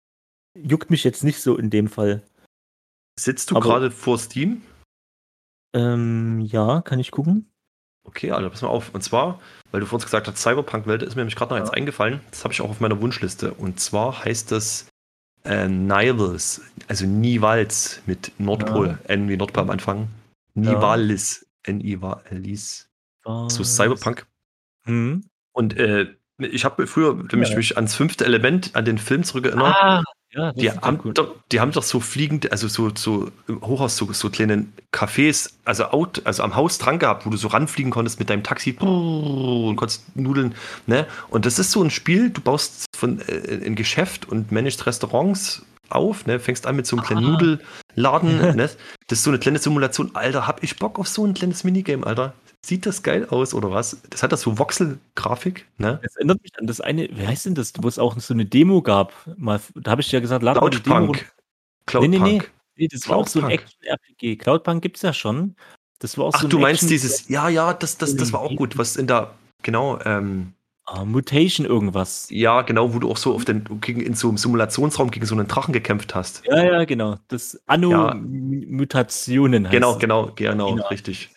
[0.59, 2.23] juckt mich jetzt nicht so in dem Fall.
[3.19, 4.63] Sitzt du gerade vor Steam?
[5.73, 7.49] Ähm, ja, kann ich gucken?
[8.05, 8.93] Okay, Alter, pass mal auf.
[8.93, 12.21] Und zwar, weil du vorhin gesagt hast, Cyberpunk-Welt, ist mir nämlich gerade noch eins eingefallen.
[12.31, 13.55] Das habe ich auch auf meiner Wunschliste.
[13.55, 14.89] Und zwar heißt das
[15.45, 20.09] äh, Nivals, also Nivals mit Nordpol, N wie Nordpol am Anfang.
[20.55, 22.89] Nivalis, N-I-V-L-I-S.
[23.25, 23.77] So Was?
[23.77, 24.27] Cyberpunk.
[24.85, 25.25] Hm?
[25.53, 26.07] Und äh,
[26.39, 27.57] ich habe früher nämlich Ja.
[27.57, 29.77] mich ans fünfte Element, an den Film zurückerinnert.
[29.77, 33.97] Ah, ja, Die haben, doch, die haben doch so fliegend, also so, so im Hochhaus,
[33.97, 37.91] so, so kleine Cafés, also, out, also am Haus dran gehabt, wo du so ranfliegen
[37.91, 40.55] konntest mit deinem Taxi und konntest Nudeln,
[40.87, 41.07] ne?
[41.31, 45.67] Und das ist so ein Spiel, du baust von äh, ein Geschäft und managst Restaurants
[45.91, 46.39] auf, ne?
[46.41, 47.31] Fängst an mit so einem kleinen Ah.
[47.31, 48.71] Nudelladen, ne?
[49.09, 50.11] Das ist so eine kleine Simulation.
[50.15, 52.35] Alter, hab ich Bock auf so ein kleines Minigame, Alter.
[52.65, 54.03] Sieht das geil aus, oder was?
[54.11, 55.99] Das hat das so Voxel-Grafik, ne?
[56.03, 58.45] Das erinnert mich an das eine, wie heißt denn das, wo es auch so eine
[58.45, 59.13] Demo gab?
[59.39, 61.15] Mal, da habe ich ja gesagt, lad mal die Demo.
[61.87, 62.11] Cloudpunk.
[62.11, 62.43] Nee, nee, nee.
[62.77, 63.51] Nee, das war auch so ein.
[63.51, 64.37] Action-RPG.
[64.37, 65.55] Cloudpunk gibt's ja schon.
[66.01, 68.41] Das war auch Ach, so ein du meinst dieses, ja, ja, das, das, das war
[68.41, 70.55] auch gut, was in der, genau, ähm,
[70.93, 72.27] Ah, Mutation irgendwas.
[72.31, 75.37] ja, genau, wo du auch so auf den, gegen, in so einem Simulationsraum gegen so
[75.37, 76.43] einen Drachen gekämpft hast.
[76.47, 77.17] Ja, ja, genau.
[77.29, 78.15] Das Anno Ja.
[78.15, 80.87] Mutationen heißt Genau, genau, genau, Genau.
[80.89, 81.31] richtig.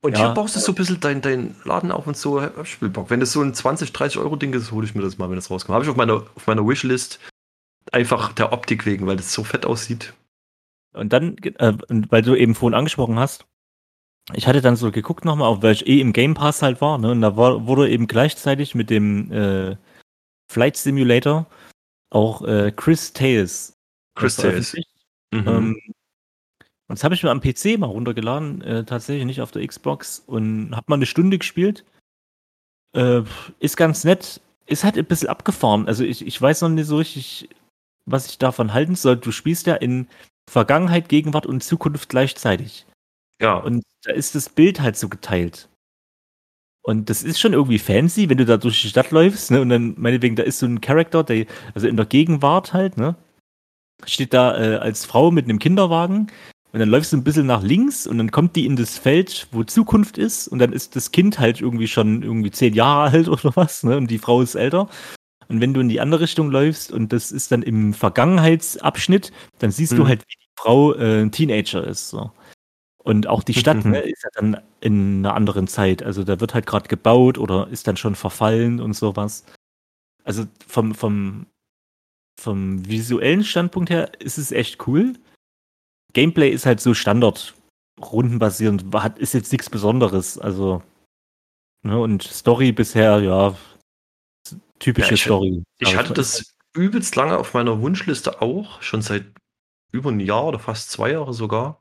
[0.00, 0.20] Und Ja.
[0.20, 3.10] hier baust du so ein bisschen deinen dein Laden auf und so, hab ich Spielbock.
[3.10, 5.36] Wenn das so ein 20, 30 Euro Ding ist, hole ich mir das mal, wenn
[5.36, 5.74] das rauskommt.
[5.74, 7.20] Habe ich auf meiner, auf meiner Wishlist
[7.92, 10.14] einfach der Optik wegen, weil das so fett aussieht.
[10.94, 13.44] Und dann, äh, und weil du eben vorhin angesprochen hast,
[14.34, 16.98] ich hatte dann so geguckt nochmal, auf weil ich eh im Game Pass halt war,
[16.98, 17.10] ne?
[17.10, 19.76] Und da war, wurde eben gleichzeitig mit dem äh,
[20.50, 21.46] Flight Simulator
[22.10, 23.74] auch äh, Chris Tales.
[24.14, 24.74] Chris Tales.
[25.32, 25.48] Mhm.
[25.48, 25.80] Ähm,
[26.88, 30.22] und das habe ich mir am PC mal runtergeladen, äh, tatsächlich nicht auf der Xbox
[30.26, 31.84] und habe mal eine Stunde gespielt.
[32.94, 33.22] Äh,
[33.60, 35.86] ist ganz nett, ist halt ein bisschen abgefahren.
[35.86, 37.50] Also ich, ich weiß noch nicht so richtig,
[38.06, 39.16] was ich davon halten soll.
[39.16, 40.08] Du spielst ja in
[40.50, 42.86] Vergangenheit, Gegenwart und Zukunft gleichzeitig.
[43.40, 45.68] Ja, Und da ist das Bild halt so geteilt.
[46.82, 49.60] Und das ist schon irgendwie fancy, wenn du da durch die Stadt läufst, ne?
[49.60, 53.14] Und dann, meinetwegen, da ist so ein Charakter, der, also in der Gegenwart halt, ne?
[54.06, 56.28] Steht da äh, als Frau mit einem Kinderwagen
[56.72, 59.48] und dann läufst du ein bisschen nach links und dann kommt die in das Feld,
[59.52, 63.28] wo Zukunft ist und dann ist das Kind halt irgendwie schon irgendwie zehn Jahre alt
[63.28, 63.96] oder was, ne?
[63.96, 64.88] Und die Frau ist älter.
[65.48, 69.70] Und wenn du in die andere Richtung läufst und das ist dann im Vergangenheitsabschnitt, dann
[69.72, 70.08] siehst du Mhm.
[70.08, 72.10] halt, wie die Frau äh, ein Teenager ist.
[72.10, 72.30] So.
[73.08, 73.92] Und auch die Stadt Mhm.
[73.92, 76.02] ne, ist ja dann in einer anderen Zeit.
[76.02, 79.44] Also da wird halt gerade gebaut oder ist dann schon verfallen und sowas.
[80.24, 81.46] Also vom, vom,
[82.38, 85.14] vom visuellen Standpunkt her ist es echt cool.
[86.12, 87.54] Gameplay ist halt so Standard,
[87.98, 90.36] rundenbasierend, hat, ist jetzt nichts Besonderes.
[90.38, 90.82] Also,
[91.82, 93.56] ne, und Story bisher, ja,
[94.80, 95.62] typische Ja, ich- Story.
[95.78, 99.24] Ich hatte das übelst lange auf meiner Wunschliste auch, schon seit
[99.92, 101.80] über ein Jahr oder fast zwei Jahre sogar.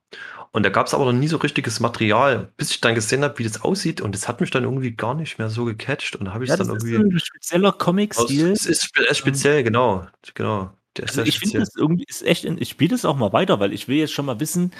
[0.51, 3.37] Und da gab es aber noch nie so richtiges Material, bis ich dann gesehen habe,
[3.39, 4.01] wie das aussieht.
[4.01, 6.15] Und das hat mich dann irgendwie gar nicht mehr so gecatcht.
[6.15, 7.15] Und da habe ich Ja, es dann das ist irgendwie.
[7.15, 8.51] ein spezieller Comic-Stil.
[8.51, 10.07] es ist spe- äh, speziell, genau.
[10.33, 10.71] Genau.
[10.97, 13.71] Ist Also ich finde das irgendwie ist echt, ich spiele das auch mal weiter, weil
[13.71, 14.71] ich will jetzt schon mal wissen,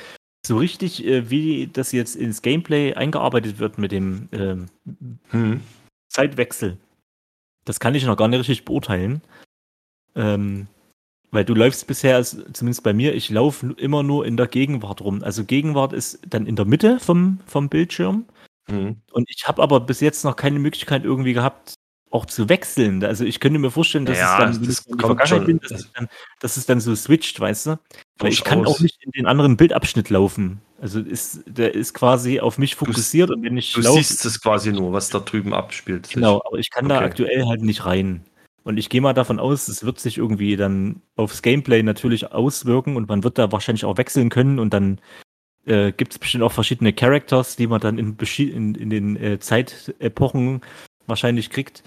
[0.45, 4.65] so richtig, äh, wie das jetzt ins Gameplay eingearbeitet wird mit dem ähm,
[5.29, 5.61] Hm.
[6.09, 6.77] Zeitwechsel.
[7.65, 9.21] Das kann ich noch gar nicht richtig beurteilen.
[10.15, 10.67] Ähm,
[11.31, 15.01] weil du läufst bisher, also zumindest bei mir, ich laufe immer nur in der Gegenwart
[15.01, 15.23] rum.
[15.23, 18.25] Also Gegenwart ist dann in der Mitte vom, vom Bildschirm.
[18.69, 18.97] Hm.
[19.11, 21.73] Und ich habe aber bis jetzt noch keine Möglichkeit irgendwie gehabt,
[22.09, 23.03] auch zu wechseln.
[23.03, 25.45] Also ich könnte mir vorstellen, dass Ja, es dann, wenn das ich Vergangenheit schon.
[25.45, 26.07] bin, dass es, dann,
[26.39, 27.79] dass es dann so switcht, weißt du?
[28.19, 30.61] Weil ich kann auch nicht in den anderen Bildabschnitt laufen.
[30.79, 34.41] Also ist, der ist quasi auf mich fokussiert und wenn ich Du laufe, siehst es
[34.41, 36.09] quasi nur, was da drüben abspielt.
[36.13, 37.05] genau, aber ich kann da Okay.
[37.05, 38.23] aktuell halt nicht rein.
[38.67, 42.97] Und ich gehe mal davon aus, es wird sich irgendwie dann aufs Gameplay natürlich auswirken
[42.97, 44.99] und man wird da wahrscheinlich auch wechseln können und dann
[45.65, 49.39] äh, gibt es bestimmt auch verschiedene Characters, die man dann in, in, in den äh,
[49.39, 50.59] Zeitepochen
[51.05, 51.83] wahrscheinlich kriegt.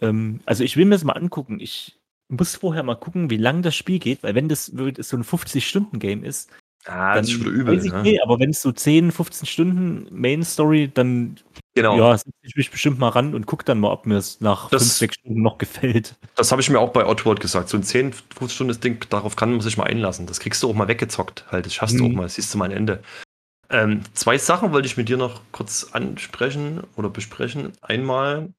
[0.00, 1.58] Ähm, also ich will mir das mal angucken.
[1.58, 1.98] Ich
[2.28, 5.24] muss vorher mal gucken, wie lang das Spiel geht, weil wenn das wirklich so ein
[5.24, 6.52] 50-Stunden-Game ist,
[6.86, 7.84] Ah, dann das ist schon wieder übel.
[7.84, 8.02] ich ne?
[8.02, 11.36] nicht, aber wenn es so 10, 15 Stunden Main Story, dann
[11.74, 11.98] Genau.
[11.98, 14.70] ja, setze ich mich bestimmt mal ran und guck dann mal, ob mir es nach
[14.70, 16.14] Das- 5, 6 Stunden noch gefällt.
[16.36, 17.68] Das habe ich mir auch bei Outward gesagt.
[17.68, 20.26] So ein 10, 15 Stunden Ding, darauf kann man sich mal einlassen.
[20.26, 21.44] Das kriegst du auch mal weggezockt.
[21.50, 22.10] Halt, das schaffst du Mhm.
[22.12, 22.22] auch mal.
[22.22, 23.02] Das siehst du mal ein Ende.
[23.68, 27.72] Ähm, zwei Sachen wollte ich mit dir noch kurz ansprechen oder besprechen.
[27.82, 28.52] Einmal,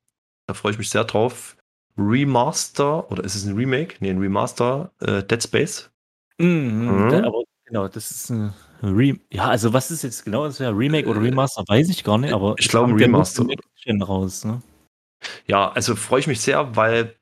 [0.48, 1.56] da freue ich mich sehr drauf.
[1.98, 3.96] Remaster, oder ist es ein Remake?
[4.02, 5.90] Nee, ein Remaster, äh, Dead Space.
[6.40, 7.14] Mhm, Mhm.
[7.26, 8.54] aber genau, das ist ein
[8.84, 12.18] Re ja, also was ist jetzt genau, das wäre Remake oder Remaster, weiß ich gar
[12.18, 13.46] nicht, aber Ich glaube, Remaster.
[14.02, 14.62] raus, ne?
[15.48, 17.16] Ja, also freue ich mich sehr, weil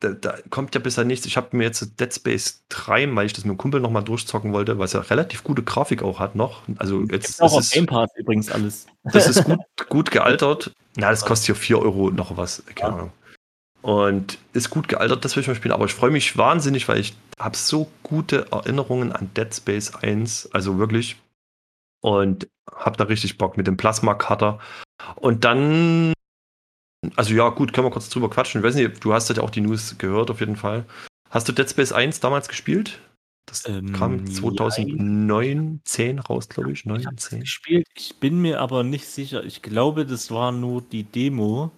[0.00, 1.26] da, da kommt ja bisher nichts.
[1.26, 4.52] Ich habe mir jetzt Dead Space 3, weil ich das mit dem Kumpel nochmal durchzocken
[4.52, 6.62] wollte, weil es ja relativ gute Grafik auch hat noch.
[6.78, 8.86] Also jetzt Gibt's auch es auf ist, Game Pass übrigens alles.
[9.04, 10.72] das ist gut, gut gealtert.
[10.96, 12.62] Na, das kostet hier 4 Euro noch was.
[12.74, 13.12] Keine Ja.
[13.82, 15.72] Und ist gut gealtert, das will ich mal spielen.
[15.72, 20.50] Aber ich freue mich wahnsinnig, weil ich habe so gute Erinnerungen an Dead Space 1.
[20.52, 21.16] Also wirklich.
[22.00, 24.60] Und habe da richtig Bock mit dem Plasma-Cutter.
[25.16, 26.12] Und dann
[27.16, 28.60] also ja, gut, können wir kurz drüber quatschen.
[28.60, 30.84] Ich weiß nicht, du hast ja auch die News gehört, auf jeden Fall.
[31.30, 33.00] Hast du Dead Space 1 damals gespielt?
[33.46, 36.80] Das Ähm, kam 2009, 10 raus, glaube ich.
[36.80, 37.40] Ich 9, habe es 10.
[37.40, 39.42] gespielt, ich bin mir aber nicht sicher.
[39.44, 41.72] Ich glaube, das war nur die Demo.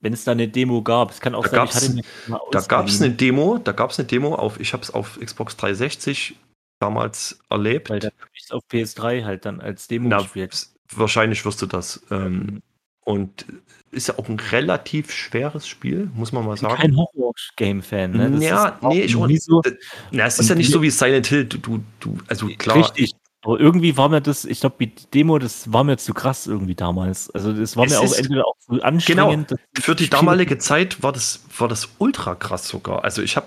[0.00, 1.10] Wenn es da eine Demo gab.
[1.10, 2.04] Es kann auch Da sein, gab's- ich
[2.52, 5.18] Da gab es eine Demo, da gab es eine Demo auf, ich habe es auf
[5.20, 6.36] Xbox 360
[6.80, 7.90] damals erlebt.
[7.90, 10.68] Weil dann habe ich es auf PS3 halt dann als Demo Na, gespielt.
[10.94, 12.00] wahrscheinlich wirst du das.
[12.10, 12.62] Ähm,
[13.04, 13.46] und
[13.90, 16.82] ist ja auch ein relativ schweres Spiel, muss man mal Ich bin sagen.
[16.82, 18.10] kein Horror-Game-Fan.
[18.12, 18.30] Ne?
[18.32, 19.62] Das Ja, nee, ich auch- nie so.
[20.10, 21.46] Na, es ist ja nicht so wie Silent Hill.
[21.46, 22.76] Du, du, du also klar.
[22.76, 23.14] Richtig.
[23.42, 26.74] Aber irgendwie war mir das, ich glaube, die Demo, das war mir zu krass irgendwie
[26.74, 27.30] damals.
[27.30, 29.52] Also das war Es mir auch entweder auch zu anstrengend.
[29.52, 33.04] dass Für die damalige Zeit war das, war das ultra krass sogar.
[33.04, 33.46] Also ich habe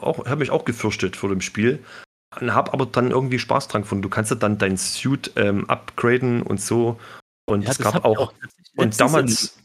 [0.00, 1.82] auch, hab mich auch gefürchtet vor dem Spiel.
[2.34, 4.02] Habe aber dann irgendwie Spaß dran gefunden.
[4.02, 6.98] Du kannst ja dann dein Suit ähm, upgraden und so.
[7.46, 9.58] Und Ja, es gab auch, tatsächlich und damals,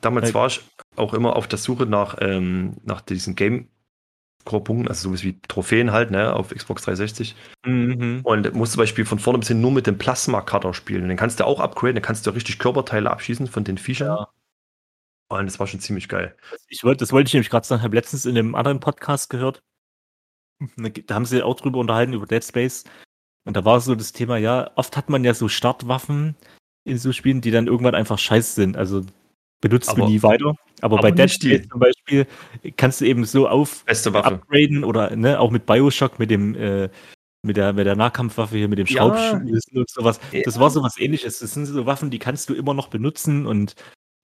[0.00, 0.60] damals war ich
[0.96, 3.68] auch immer auf der Suche nach, ähm, nach diesen Game
[4.44, 7.34] Core-Punkten, also sowas wie Trophäen halt, ne, auf Xbox 360.
[7.64, 8.20] in- Mhm.
[8.24, 11.02] Und musst zum Beispiel von vorne bis hin nur mit dem Plasma-Cutter spielen.
[11.02, 14.08] Und den kannst du auch upgraden, dann kannst du richtig Körperteile abschießen von den Viechern.
[14.08, 14.28] Ja.
[15.28, 16.36] Und das war schon ziemlich geil.
[16.68, 19.62] Ich wollte, das wollte ich nämlich gerade sagen, habe letztens in einem anderen Podcast gehört.
[21.06, 22.84] Da haben sie auch drüber unterhalten, über Dead Space.
[23.44, 26.36] Und da war so das Thema, ja, oft hat man ja so Startwaffen
[26.84, 28.76] in so Spielen, die dann irgendwann einfach scheiße sind.
[28.76, 29.04] Also
[29.62, 30.54] benutzt Aber- du nie weiter.
[30.82, 31.54] Aber, aber bei Dead die.
[31.54, 32.26] Space zum Beispiel
[32.76, 36.90] kannst du eben so auf upgraden oder ne, auch mit Bioshock, mit dem äh,
[37.44, 38.98] mit der, mit der Nahkampfwaffe hier, mit dem Ja.
[38.98, 40.20] Schraubschlüssel und sowas.
[40.30, 40.42] Ja.
[40.44, 41.38] Das war sowas ähnliches.
[41.40, 43.74] Das sind so Waffen, die kannst du immer noch benutzen und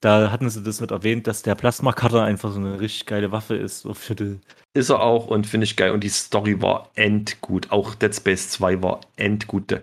[0.00, 3.56] da hatten sie das mit erwähnt, dass der Plasma-Cutter einfach so eine richtig geile Waffe
[3.56, 3.80] ist.
[3.80, 4.38] So für die,
[4.72, 5.90] Ist er auch und finde ich geil.
[5.90, 7.72] Und die Story war endgut.
[7.72, 9.82] Auch Dead Space 2 war endgut.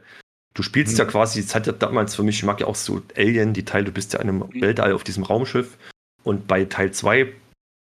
[0.56, 1.00] Du spielst Mhm.
[1.00, 3.66] ja quasi, es hat ja damals für mich, ich mag ja auch so Alien, die
[3.66, 4.62] Teil, du bist ja in einem Mhm.
[4.62, 5.78] Weltall auf diesem Raumschiff.
[6.24, 7.32] Und bei Teil 2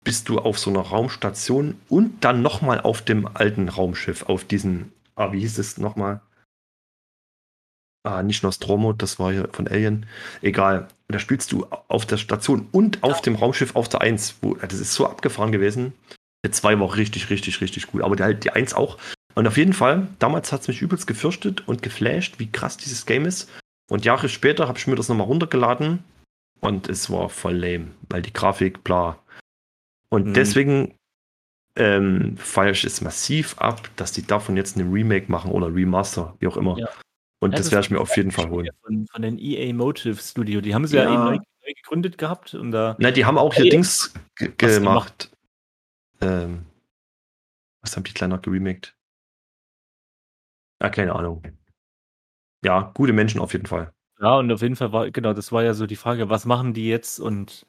[0.05, 4.93] bist du auf so einer Raumstation und dann nochmal auf dem alten Raumschiff, auf diesen,
[5.15, 6.21] ah, wie hieß es nochmal?
[8.07, 10.05] Ah, nicht Nostromo, das war hier von Alien.
[10.43, 10.89] Egal.
[11.09, 14.35] Da spielst du auf der Station und auf dem Raumschiff auf der 1.
[14.43, 15.95] Wo, das ist so abgefahren gewesen.
[16.45, 18.03] Der 2 war auch richtig, richtig, richtig gut.
[18.03, 18.99] Aber die, halt die 1 auch.
[19.35, 23.05] Und auf jeden Fall, damals hat es mich übelst gefürchtet und geflasht, wie krass dieses
[23.07, 23.51] Game ist.
[23.91, 26.05] Und Jahre später habe ich mir das nochmal runtergeladen
[26.61, 29.19] und es war voll lame, weil die Grafik, bla.
[30.09, 30.35] Und Mhm.
[30.35, 30.95] deswegen
[31.77, 36.37] ähm, feiere ich es massiv ab, dass die davon jetzt eine Remake machen oder Remaster,
[36.39, 36.79] wie auch immer.
[36.79, 36.89] Ja.
[37.41, 38.71] Und das das werde ich mir auf jeden Fall holen.
[38.83, 40.61] Von, von den EA Motive Studio.
[40.61, 41.13] Die haben sie ja, Ja.
[41.13, 42.95] eben neu, neu gegründet gehabt und da.
[43.01, 45.31] Na, die haben auch hier Dings ge was gemacht.
[46.21, 46.65] Ähm,
[47.83, 48.94] was haben die kleiner geremaked?
[50.83, 51.43] Ja, keine Ahnung.
[52.65, 53.93] Ja, gute Menschen auf jeden Fall.
[54.21, 56.73] Ja, und auf jeden Fall war, genau, das war ja so die Frage, was machen
[56.73, 57.19] die jetzt?
[57.21, 57.67] Und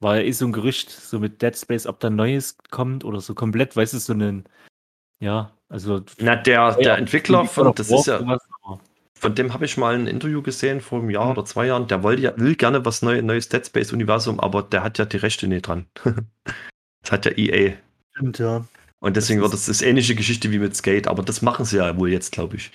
[0.00, 3.20] war ja eh so ein Gerücht, so mit Dead Space, ob da Neues kommt oder
[3.20, 4.44] so komplett, weißt du, so ein,
[5.20, 6.02] ja, also.
[6.18, 8.42] Na, der, der Entwickler von, das ist ja, Sowas,
[9.18, 11.30] von dem habe ich mal ein Interview gesehen vor einem Jahr Mhm.
[11.32, 11.88] oder zwei Jahren.
[11.88, 15.06] Der wollte ja, will gerne was Neu neues Dead Space Universum, aber der hat ja
[15.06, 15.86] die Rechte nicht dran.
[17.02, 17.76] das hat ja EA.
[18.12, 18.64] Stimmt, ja.
[19.00, 21.76] Und deswegen Das wird es das ähnliche Geschichte wie mit Skate, aber das machen sie
[21.76, 22.72] ja wohl jetzt, glaube ich.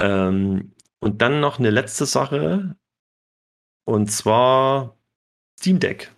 [0.00, 2.76] Ähm, und dann noch eine letzte Sache.
[3.84, 4.96] Und zwar
[5.58, 6.10] Steam Deck.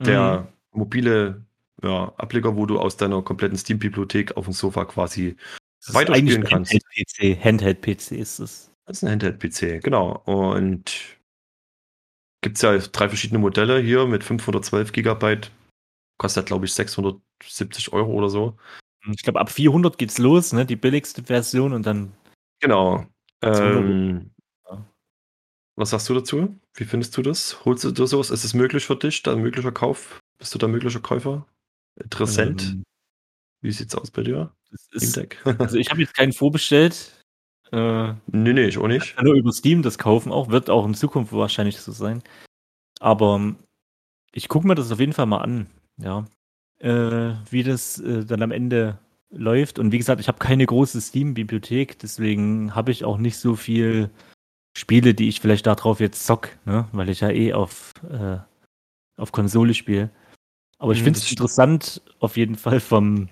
[0.00, 1.44] Der mobile
[1.82, 5.36] ja, Ableger, wo du aus deiner kompletten Steam-Bibliothek auf dem Sofa quasi.
[5.80, 6.72] Das ist weiterspielen ein kannst.
[6.72, 7.44] Handheld-PC.
[7.44, 8.70] Handheld-PC ist es.
[8.86, 10.22] Das ist ein Handheld-PC, genau.
[10.24, 11.18] Und
[12.42, 15.50] gibt es ja drei verschiedene Modelle hier mit 512 Gigabyte.
[16.24, 18.56] Kostet, glaube ich, 670 Euro oder so.
[19.12, 20.64] Ich glaube, ab 400 geht's los, ne?
[20.64, 22.14] Die billigste Version und dann.
[22.60, 23.04] Genau.
[23.42, 23.84] 200.
[23.84, 24.30] Ähm,
[25.76, 26.58] was sagst du dazu?
[26.72, 27.62] Wie findest du das?
[27.66, 28.30] Holst du dir sowas?
[28.30, 29.22] Ist es möglich für dich?
[29.22, 30.18] Da ein möglicher Kauf?
[30.38, 31.46] Bist du da möglicher Käufer?
[32.02, 32.62] Interessant.
[32.62, 32.84] Ähm,
[33.60, 34.50] Wie sieht's aus bei dir?
[34.92, 35.42] ist, Deck?
[35.58, 37.22] also ich habe jetzt keinen vorbestellt.
[37.70, 39.14] Äh, nee, nee, ich auch nicht.
[39.14, 40.48] kann nur über Steam das kaufen auch.
[40.48, 42.22] Wird auch in Zukunft wahrscheinlich so sein.
[42.98, 43.56] Aber ähm,
[44.32, 45.66] ich gucke mir das auf jeden Fall mal an.
[46.00, 46.24] Ja.
[46.78, 48.98] Äh, wie das äh, dann am Ende
[49.30, 49.78] läuft.
[49.78, 54.10] Und wie gesagt, ich habe keine große Steam-Bibliothek, deswegen habe ich auch nicht so viel
[54.76, 56.88] Spiele, die ich vielleicht darauf jetzt zock, ne?
[56.92, 58.38] weil ich ja eh auf, äh,
[59.16, 60.10] auf Konsole spiele.
[60.78, 63.28] Aber ich Hm, finde es interessant, auf jeden Fall vom,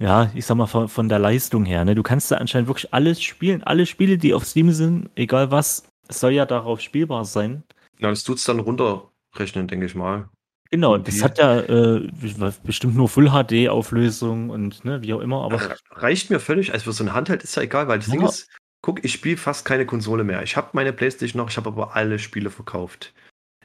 [0.00, 1.84] ja, ich sag mal, von, von der Leistung her.
[1.84, 1.94] Ne?
[1.94, 3.62] Du kannst da anscheinend wirklich alles spielen.
[3.64, 7.64] Alle Spiele, die auf Steam sind, egal was, es soll ja darauf spielbar sein.
[7.98, 10.28] Na, das tut's dann runterrechnen, denke ich mal.
[10.70, 12.08] Genau, Und das hat ja äh,
[12.64, 16.72] bestimmt nur Full HD-Auflösung und ne, wie auch immer, aber reicht mir völlig.
[16.72, 18.12] Also für so ein Handheld ist ja egal, weil das Ja.
[18.14, 18.50] Ding ist,
[18.82, 20.42] guck, ich spiele fast keine Konsole mehr.
[20.42, 23.14] Ich habe meine Playstation noch, ich habe aber alle Spiele verkauft.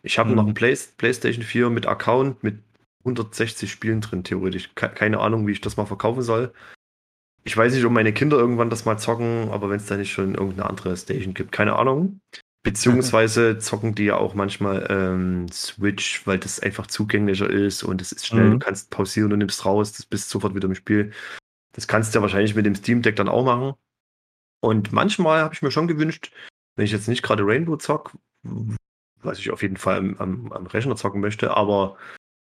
[0.01, 0.35] Ich habe Mhm.
[0.35, 2.59] noch ein Play Playstation 4 mit Account mit
[3.03, 4.69] 160 Spielen drin, theoretisch.
[4.75, 6.53] Ke keine Ahnung, wie ich das mal verkaufen soll.
[7.43, 10.13] Ich weiß nicht, ob meine Kinder irgendwann das mal zocken, aber wenn es da nicht
[10.13, 12.21] schon irgendeine andere Station gibt, keine Ahnung.
[12.63, 18.11] Beziehungsweise zocken die ja auch manchmal ähm, Switch, weil das einfach zugänglicher ist und es
[18.13, 18.51] ist schnell, Mhm.
[18.51, 21.11] du kannst pausieren und nimmst raus, das bist sofort wieder im Spiel.
[21.73, 23.73] Das kannst du ja wahrscheinlich mit dem Steam Deck dann auch machen.
[24.61, 26.31] Und manchmal habe ich mir schon gewünscht,
[26.77, 28.13] wenn ich jetzt nicht gerade Rainbow zock,
[29.21, 31.97] was ich auf jeden Fall am, am, am Rechner zocken möchte, aber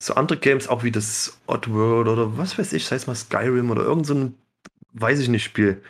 [0.01, 3.71] so andere Games, auch wie das Oddworld oder was weiß ich, sei es mal Skyrim
[3.71, 4.37] oder irgend so ein,
[4.91, 5.81] weiß ich nicht, Spiel.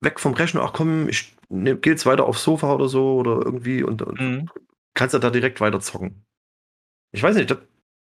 [0.00, 3.44] Weg vom Rechner, ach komm, ich ne, geh jetzt weiter aufs Sofa oder so oder
[3.44, 4.50] irgendwie und, und Mhm.
[4.94, 6.24] kannst du da direkt weiter zocken.
[7.12, 7.58] Ich weiß nicht, das,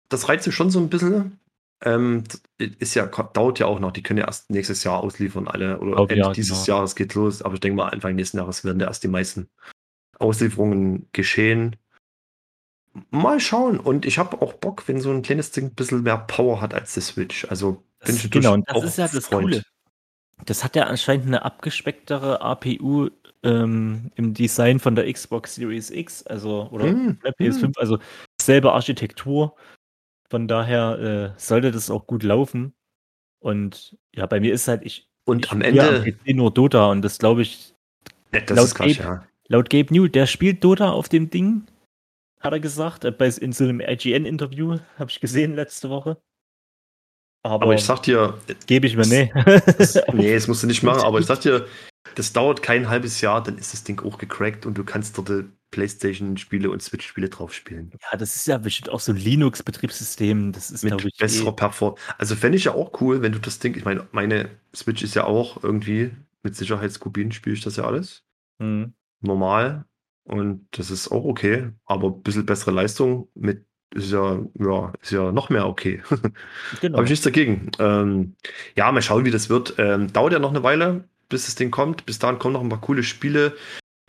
[0.08, 1.38] das reizt mich schon so ein bisschen.
[1.82, 2.24] Ähm,
[2.58, 5.92] ist ja, dauert ja auch noch, die können ja erst nächstes Jahr ausliefern, alle, oder
[5.96, 6.78] Glaub, Ende ja, dieses genau.
[6.78, 9.48] Jahres geht los, aber ich denke mal, Anfang nächsten Jahres werden da erst die meisten
[10.18, 11.76] Auslieferungen geschehen.
[13.10, 13.78] Mal schauen.
[13.80, 16.74] Und ich habe auch Bock, wenn so ein kleines Ding ein bisschen mehr Power hat
[16.74, 17.44] als die Switch.
[17.50, 19.50] Also bin Das, ich genau, und das ist ja das Freund.
[19.50, 19.64] Coole.
[20.44, 23.08] Das hat ja anscheinend eine abgespecktere APU
[23.42, 27.98] ähm, im Design von der Xbox Series X, also oder Hm, der PS5, also
[28.40, 29.54] selbe Architektur.
[30.30, 32.74] Von daher äh, sollte das auch gut laufen.
[33.40, 36.52] Und ja, bei mir ist halt, ich, Und ich am spiele am Ende, PC nur
[36.52, 37.74] Dota und das glaube ich,
[38.32, 39.28] Ja, das laut ist Quatsch, Gabe- ja.
[39.48, 41.66] laut Gabe New, der spielt Dota auf dem Ding,
[42.40, 46.16] hat er gesagt, äh, bei, in so einem IGN-Interview, habe ich gesehen letzte Woche.
[47.44, 49.30] Aber, Aber ich sag dir, gebe ich mir, nee.
[49.76, 51.66] das, nee, das musst du nicht machen, aber ich sag dir,
[52.14, 55.28] das dauert kein halbes Jahr, dann ist das Ding auch gecrackt und du kannst dort
[55.28, 57.92] die Playstation-Spiele und Switch-Spiele drauf spielen.
[58.00, 60.52] Ja, das ist ja bestimmt auch so ein Linux-Betriebssystem.
[60.52, 62.02] Das ist, glaube ich, besserer eh, Performance.
[62.16, 65.14] Also fände ich ja auch cool, wenn du das Ding, ich meine, meine Switch ist
[65.14, 68.24] ja auch irgendwie mit Sicherheitskopien spiele ich das ja alles.
[68.58, 68.94] hm.
[69.20, 69.84] normal
[70.24, 75.12] und das ist auch okay, aber ein bisschen bessere Leistung mit ist ja, ja, ist
[75.12, 76.02] ja noch mehr okay.
[76.80, 76.96] Genau.
[76.96, 77.70] Habe ich nichts dagegen.
[77.78, 78.34] Ähm,
[78.76, 79.74] ja, mal schauen, wie das wird.
[79.78, 82.06] Ähm, dauert ja noch eine Weile, bis das Ding kommt.
[82.06, 83.56] Bis dahin kommen noch ein paar coole Spiele.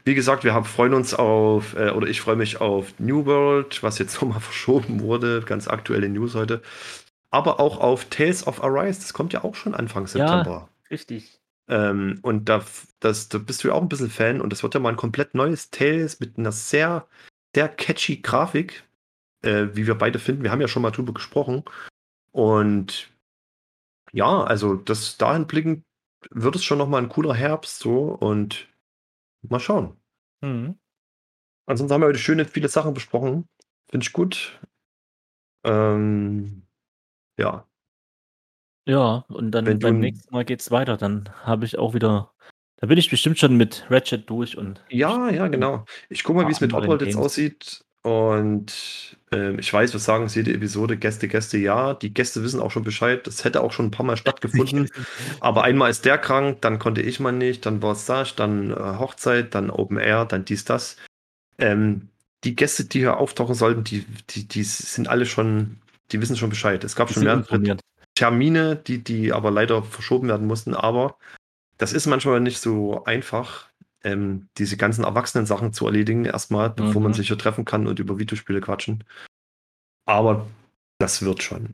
[0.03, 3.82] Wie gesagt, wir haben, freuen uns auf, äh, oder ich freue mich auf New World,
[3.84, 5.41] was jetzt nochmal verschoben wurde.
[5.45, 6.61] Ganz aktuelle News heute.
[7.32, 9.01] Aber auch auf Tales of Arise.
[9.01, 10.09] Das kommt ja auch schon Anfang Ja.
[10.09, 10.69] September.
[10.89, 11.39] Richtig.
[11.67, 12.63] Ähm, und da,
[12.99, 14.95] das, da bist du ja auch ein bisschen Fan und das wird ja mal ein
[14.97, 17.07] komplett neues Tales mit einer sehr,
[17.55, 18.84] sehr catchy Grafik,
[19.46, 20.43] äh, wie wir beide finden.
[20.43, 21.64] Wir haben ja schon mal drüber gesprochen.
[22.32, 23.12] Und
[24.12, 25.84] ja, also das dahin blickend
[26.32, 28.68] wird es schon nochmal ein cooler Herbst so und
[29.41, 29.98] mal schauen.
[30.41, 30.78] Mhm.
[31.68, 33.48] Ansonsten haben wir heute schöne, viele Sachen besprochen.
[33.89, 34.60] Finde ich gut.
[35.64, 36.64] Ähm,
[37.39, 37.68] ja,
[38.88, 40.98] Ja, und dann Wenn beim nächsten Mal geht's weiter.
[40.98, 42.32] Dann habe ich auch wieder.
[42.78, 45.86] Da bin ich bestimmt schon mit Ratchet durch und ja, ja, genau.
[46.10, 47.84] Ich gucke mal, wie es mit Oddworld jetzt aussieht.
[48.06, 51.95] Und ähm, ich weiß, wir sagen es jede Episode, Gäste, Gäste, ja.
[51.95, 53.26] Die Gäste wissen auch schon Bescheid.
[53.26, 54.88] Das hätte auch schon ein paar Mal stattgefunden.
[55.39, 58.76] Aber einmal ist der krank, dann konnte ich mal nicht, dann war Stage, dann äh,
[58.76, 60.97] Hochzeit, dann Open Air, dann dies, das.
[61.58, 62.10] Ähm,
[62.43, 65.78] die Gäste, die hier auftauchen sollten, die, die, die sind alle schon,
[66.12, 66.84] die wissen schon Bescheid.
[66.84, 67.78] Es gab Die schon mehrere.
[68.14, 70.76] Termine, die, die aber leider verschoben werden mussten.
[70.76, 71.18] Aber
[71.80, 73.68] das ist manchmal nicht so einfach,
[74.06, 77.16] ähm, diese ganzen erwachsenen Sachen zu erledigen, erstmal, bevor man Mhm.
[77.16, 79.03] sich hier treffen kann und über Videospiele quatschen.
[80.06, 80.47] Aber
[80.99, 81.74] das wird schon.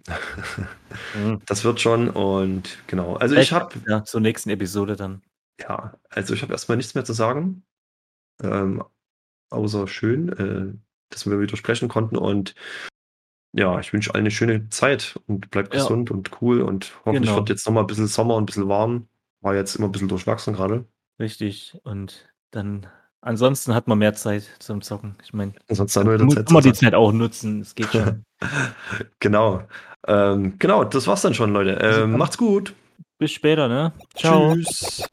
[1.15, 1.41] Mhm.
[1.45, 3.15] Das wird schon und genau.
[3.17, 5.21] Also ich habe ja, zur nächsten Episode dann.
[5.59, 7.63] Ja, also ich habe erstmal nichts mehr zu sagen.
[8.41, 8.83] Ähm,
[9.51, 10.73] außer schön, äh,
[11.09, 12.17] dass wir wieder sprechen konnten.
[12.17, 12.55] Und
[13.53, 15.81] ja, ich wünsche allen eine schöne Zeit und bleibt Ja.
[15.81, 16.61] gesund und cool.
[16.61, 17.35] Und hoffentlich Genau.
[17.41, 19.07] wird jetzt nochmal ein bisschen Sommer und ein bisschen warm.
[19.41, 20.85] War jetzt immer ein bisschen durchwachsen gerade.
[21.21, 21.77] Richtig.
[21.83, 22.87] Und dann
[23.21, 25.15] ansonsten hat man mehr Zeit zum Zocken.
[25.23, 27.61] Ich meine, Ansonsten wieder muss Zeit man die Zeit auch nutzen.
[27.61, 28.25] Es geht schon.
[29.19, 29.61] Genau.
[30.07, 31.77] Ähm, genau, das war's dann schon, Leute.
[31.79, 32.73] Ähm, macht's gut.
[33.19, 33.93] Bis später, ne?
[34.15, 34.55] Ciao.
[34.55, 35.03] Tschüss.